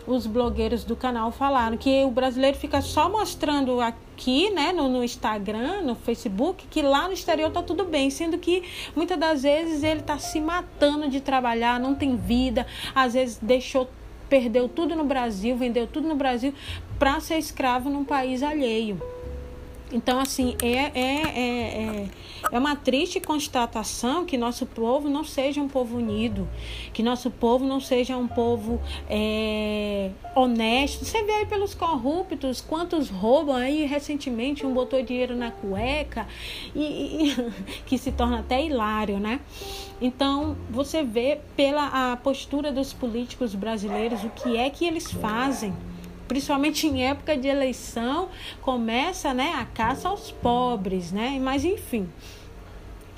os 0.09 0.25
blogueiros 0.25 0.83
do 0.83 0.95
canal 0.95 1.31
falaram 1.31 1.77
que 1.77 2.03
o 2.03 2.11
brasileiro 2.11 2.57
fica 2.57 2.81
só 2.81 3.09
mostrando 3.09 3.79
aqui, 3.79 4.49
né, 4.49 4.73
no, 4.73 4.89
no, 4.89 5.03
Instagram, 5.03 5.81
no 5.83 5.95
Facebook, 5.95 6.65
que 6.69 6.81
lá 6.81 7.07
no 7.07 7.13
exterior 7.13 7.51
tá 7.51 7.61
tudo 7.61 7.85
bem, 7.85 8.09
sendo 8.09 8.37
que 8.37 8.63
muitas 8.95 9.17
das 9.17 9.43
vezes 9.43 9.83
ele 9.83 10.01
tá 10.01 10.17
se 10.17 10.41
matando 10.41 11.09
de 11.09 11.21
trabalhar, 11.21 11.79
não 11.79 11.93
tem 11.93 12.15
vida, 12.15 12.65
às 12.93 13.13
vezes 13.13 13.37
deixou 13.41 13.87
perdeu 14.27 14.69
tudo 14.69 14.95
no 14.95 15.03
Brasil, 15.03 15.57
vendeu 15.57 15.87
tudo 15.87 16.07
no 16.07 16.15
Brasil 16.15 16.53
para 16.99 17.19
ser 17.19 17.37
escravo 17.37 17.89
num 17.89 18.05
país 18.05 18.43
alheio. 18.43 19.01
Então, 19.91 20.19
assim, 20.19 20.55
é, 20.61 20.67
é, 20.67 20.91
é, 20.93 21.41
é, 21.41 22.09
é 22.51 22.59
uma 22.59 22.75
triste 22.75 23.19
constatação 23.19 24.23
que 24.23 24.37
nosso 24.37 24.65
povo 24.65 25.09
não 25.09 25.23
seja 25.23 25.61
um 25.61 25.67
povo 25.67 25.97
unido, 25.97 26.47
que 26.93 27.01
nosso 27.01 27.31
povo 27.31 27.65
não 27.65 27.79
seja 27.79 28.15
um 28.15 28.27
povo 28.27 28.79
é, 29.09 30.11
honesto. 30.35 31.05
Você 31.05 31.23
vê 31.23 31.31
aí 31.31 31.45
pelos 31.47 31.73
corruptos 31.73 32.61
quantos 32.61 33.09
roubam 33.09 33.55
aí. 33.55 33.85
Recentemente, 33.85 34.65
um 34.65 34.73
botou 34.73 35.01
dinheiro 35.01 35.35
na 35.35 35.49
cueca, 35.49 36.27
e, 36.75 37.31
e 37.31 37.51
que 37.87 37.97
se 37.97 38.11
torna 38.11 38.39
até 38.39 38.63
hilário, 38.63 39.19
né? 39.19 39.39
Então, 39.99 40.55
você 40.69 41.03
vê 41.03 41.39
pela 41.55 42.11
a 42.11 42.15
postura 42.17 42.71
dos 42.71 42.93
políticos 42.93 43.55
brasileiros 43.55 44.23
o 44.23 44.29
que 44.29 44.55
é 44.55 44.69
que 44.69 44.85
eles 44.85 45.11
fazem 45.11 45.73
principalmente 46.29 46.87
em 46.87 47.03
época 47.03 47.35
de 47.35 47.47
eleição, 47.47 48.29
começa 48.61 49.33
né, 49.33 49.55
a 49.55 49.65
caça 49.65 50.07
aos 50.07 50.31
pobres, 50.31 51.11
né? 51.11 51.37
Mas 51.41 51.65
enfim. 51.65 52.07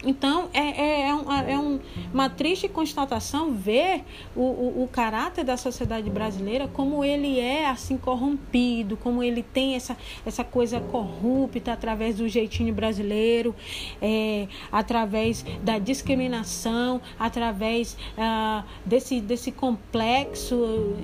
Então, 0.03 0.49
é, 0.51 0.59
é, 0.59 1.09
é, 1.09 1.15
um, 1.15 1.31
é 1.31 1.59
um, 1.59 1.79
uma 2.11 2.27
triste 2.27 2.67
constatação 2.67 3.51
ver 3.53 4.03
o, 4.35 4.41
o, 4.41 4.83
o, 4.83 4.87
caráter 4.87 5.43
da 5.43 5.55
sociedade 5.55 6.09
brasileira, 6.09 6.67
como 6.67 7.03
ele 7.03 7.39
é 7.39 7.67
assim 7.67 7.97
corrompido, 7.97 8.97
como 8.97 9.21
ele 9.21 9.43
tem 9.43 9.75
essa, 9.75 9.95
essa 10.25 10.43
coisa 10.43 10.79
corrupta 10.79 11.73
através 11.73 12.17
do 12.17 12.27
jeitinho 12.27 12.73
brasileiro, 12.73 13.55
é, 14.01 14.47
através 14.71 15.45
da 15.61 15.77
discriminação, 15.77 16.99
através 17.19 17.95
ah, 18.17 18.63
desse, 18.83 19.21
desse 19.21 19.51
complexo 19.51 20.95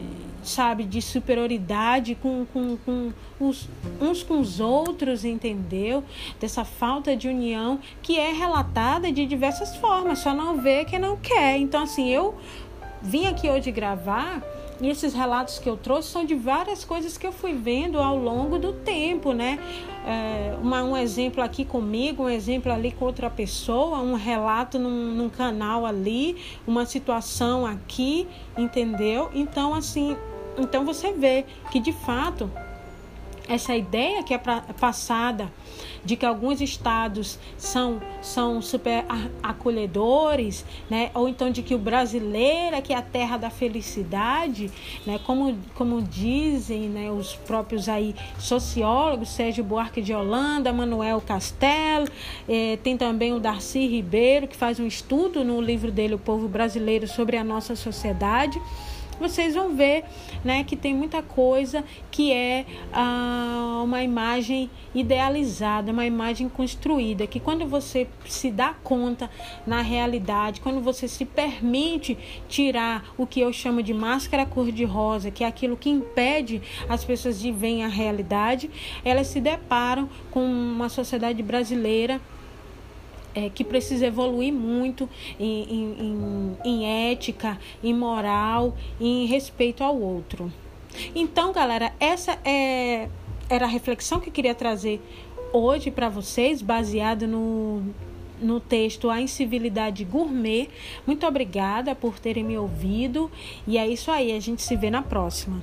sabe, 0.48 0.84
de 0.84 1.02
superioridade 1.02 2.16
com, 2.16 2.46
com, 2.52 2.78
com 2.78 3.14
os, 3.40 3.68
uns 4.02 4.24
com 4.24 4.40
os 4.40 4.60
outros, 4.60 5.24
entendeu? 5.24 6.04
Dessa 6.40 6.66
falta 6.66 7.16
de 7.16 7.28
união 7.28 7.80
que 8.02 8.18
é 8.18 8.32
relatada 8.32 9.12
de 9.12 9.26
diversas 9.26 9.76
formas, 9.76 10.20
só 10.20 10.34
não 10.34 10.58
vê 10.58 10.86
quem 10.86 11.00
não 11.00 11.18
quer. 11.18 11.58
Então, 11.58 11.84
assim, 11.84 12.10
eu 12.10 12.36
vim 13.02 13.28
aqui 13.28 13.50
hoje 13.50 13.72
gravar 13.72 14.42
e 14.80 14.90
esses 14.90 15.14
relatos 15.14 15.58
que 15.58 15.68
eu 15.68 15.76
trouxe 15.76 16.10
são 16.10 16.24
de 16.24 16.36
várias 16.36 16.86
coisas 16.86 17.18
que 17.18 17.26
eu 17.26 17.32
fui 17.32 17.54
vendo 17.54 17.98
ao 17.98 18.16
longo 18.16 18.60
do 18.60 18.74
tempo, 18.74 19.34
né? 19.34 19.58
É, 20.06 20.56
uma, 20.62 20.84
um 20.84 20.96
exemplo 20.96 21.42
aqui 21.42 21.66
comigo, 21.66 22.24
um 22.24 22.30
exemplo 22.30 22.72
ali 22.72 22.92
com 22.92 23.06
outra 23.06 23.30
pessoa, 23.30 23.98
um 24.00 24.14
relato 24.14 24.78
num, 24.78 25.14
num 25.16 25.30
canal 25.30 25.84
ali, 25.84 26.38
uma 26.68 26.86
situação 26.86 27.66
aqui, 27.66 28.28
entendeu? 28.56 29.32
Então, 29.34 29.74
assim, 29.74 30.16
então 30.58 30.86
você 30.86 31.12
vê 31.12 31.46
que 31.72 31.80
de 31.80 31.94
fato 31.94 32.50
essa 33.48 33.76
ideia 33.76 34.24
que 34.24 34.34
é 34.34 34.38
passada 34.38 35.52
de 36.04 36.16
que 36.16 36.26
alguns 36.26 36.62
estados 36.62 37.40
são, 37.58 38.02
são 38.22 38.62
super 38.62 39.06
acolhedores, 39.42 40.66
né? 40.90 41.12
ou 41.14 41.28
então 41.28 41.50
de 41.50 41.62
que 41.62 41.76
o 41.76 41.78
brasileiro 41.78 42.76
é 42.76 42.82
que 42.82 42.94
é 42.94 42.98
a 42.98 43.02
terra 43.02 43.38
da 43.38 43.50
felicidade, 43.50 44.72
né? 45.06 45.20
como, 45.26 45.58
como 45.76 46.02
dizem 46.02 46.90
né? 46.90 47.12
os 47.12 47.36
próprios 47.36 47.90
aí 47.90 48.16
sociólogos, 48.38 49.30
Sérgio 49.30 49.64
Buarque 49.64 50.02
de 50.02 50.14
Holanda, 50.14 50.72
Manuel 50.72 51.22
Castelo, 51.22 52.08
eh, 52.48 52.78
tem 52.84 52.98
também 52.98 53.34
o 53.34 53.40
Darcy 53.40 53.88
Ribeiro, 53.88 54.48
que 54.48 54.56
faz 54.56 54.80
um 54.80 54.88
estudo 54.88 55.44
no 55.44 55.60
livro 55.62 55.92
dele, 55.92 56.16
O 56.16 56.20
Povo 56.20 56.48
Brasileiro, 56.48 57.08
sobre 57.08 57.38
a 57.38 57.44
nossa 57.44 57.76
sociedade 57.76 58.62
vocês 59.20 59.56
vão 59.56 59.76
ver 59.76 60.04
né, 60.44 60.64
que 60.64 60.76
tem 60.76 60.94
muita 60.94 61.22
coisa 61.22 61.84
que 62.12 62.32
é 62.32 62.66
ah, 62.94 63.82
uma 63.84 64.04
imagem 64.04 64.70
idealizada, 64.94 65.92
uma 65.92 66.06
imagem 66.06 66.50
construída, 66.50 67.28
que 67.28 67.40
quando 67.40 67.68
você 67.68 68.08
se 68.26 68.52
dá 68.52 68.74
conta 68.84 69.30
na 69.66 69.82
realidade, 69.82 70.62
quando 70.62 70.82
você 70.82 71.08
se 71.08 71.26
permite 71.26 72.18
tirar 72.48 73.14
o 73.18 73.26
que 73.26 73.40
eu 73.40 73.52
chamo 73.54 73.84
de 73.84 73.94
máscara 73.94 74.46
cor-de-rosa, 74.46 75.32
que 75.32 75.44
é 75.44 75.48
aquilo 75.48 75.78
que 75.78 75.90
impede 75.90 76.62
as 76.90 77.04
pessoas 77.04 77.40
de 77.40 77.52
ver 77.52 77.82
a 77.82 77.88
realidade, 77.88 78.70
elas 79.04 79.28
se 79.28 79.40
deparam 79.40 80.10
com 80.32 80.44
uma 80.44 80.90
sociedade 80.90 81.44
brasileira 81.44 82.20
é, 83.38 83.52
que 83.52 83.64
precisa 83.64 84.08
evoluir 84.08 84.52
muito 84.52 85.08
em, 85.40 85.62
em, 85.70 86.58
em, 86.66 87.12
ética, 87.12 87.60
em 87.84 87.94
moral, 87.94 88.76
em 89.00 89.28
respeito 89.28 89.84
ao 89.84 89.96
outro. 89.96 90.52
Então, 91.14 91.54
galera, 91.54 91.94
essa 92.00 92.40
é, 92.44 93.08
era 93.48 93.66
a 93.66 93.70
reflexão 93.70 94.20
que 94.20 94.30
eu 94.30 94.34
queria 94.34 94.56
trazer 94.56 95.00
hoje 95.54 95.92
para 95.92 96.10
vocês, 96.10 96.64
baseado 96.64 97.28
no, 97.28 97.84
no 98.42 98.60
texto 98.60 99.08
A 99.08 99.22
Incivilidade 99.22 100.04
Gourmet. 100.04 100.68
Muito 101.06 101.28
obrigada 101.28 101.94
por 101.94 102.18
terem 102.18 102.44
me 102.44 102.58
ouvido. 102.58 103.30
E 103.68 103.78
é 103.78 103.88
isso 103.88 104.10
aí, 104.10 104.32
a 104.32 104.40
gente 104.40 104.64
se 104.64 104.76
vê 104.76 104.90
na 104.90 105.04
próxima. 105.04 105.62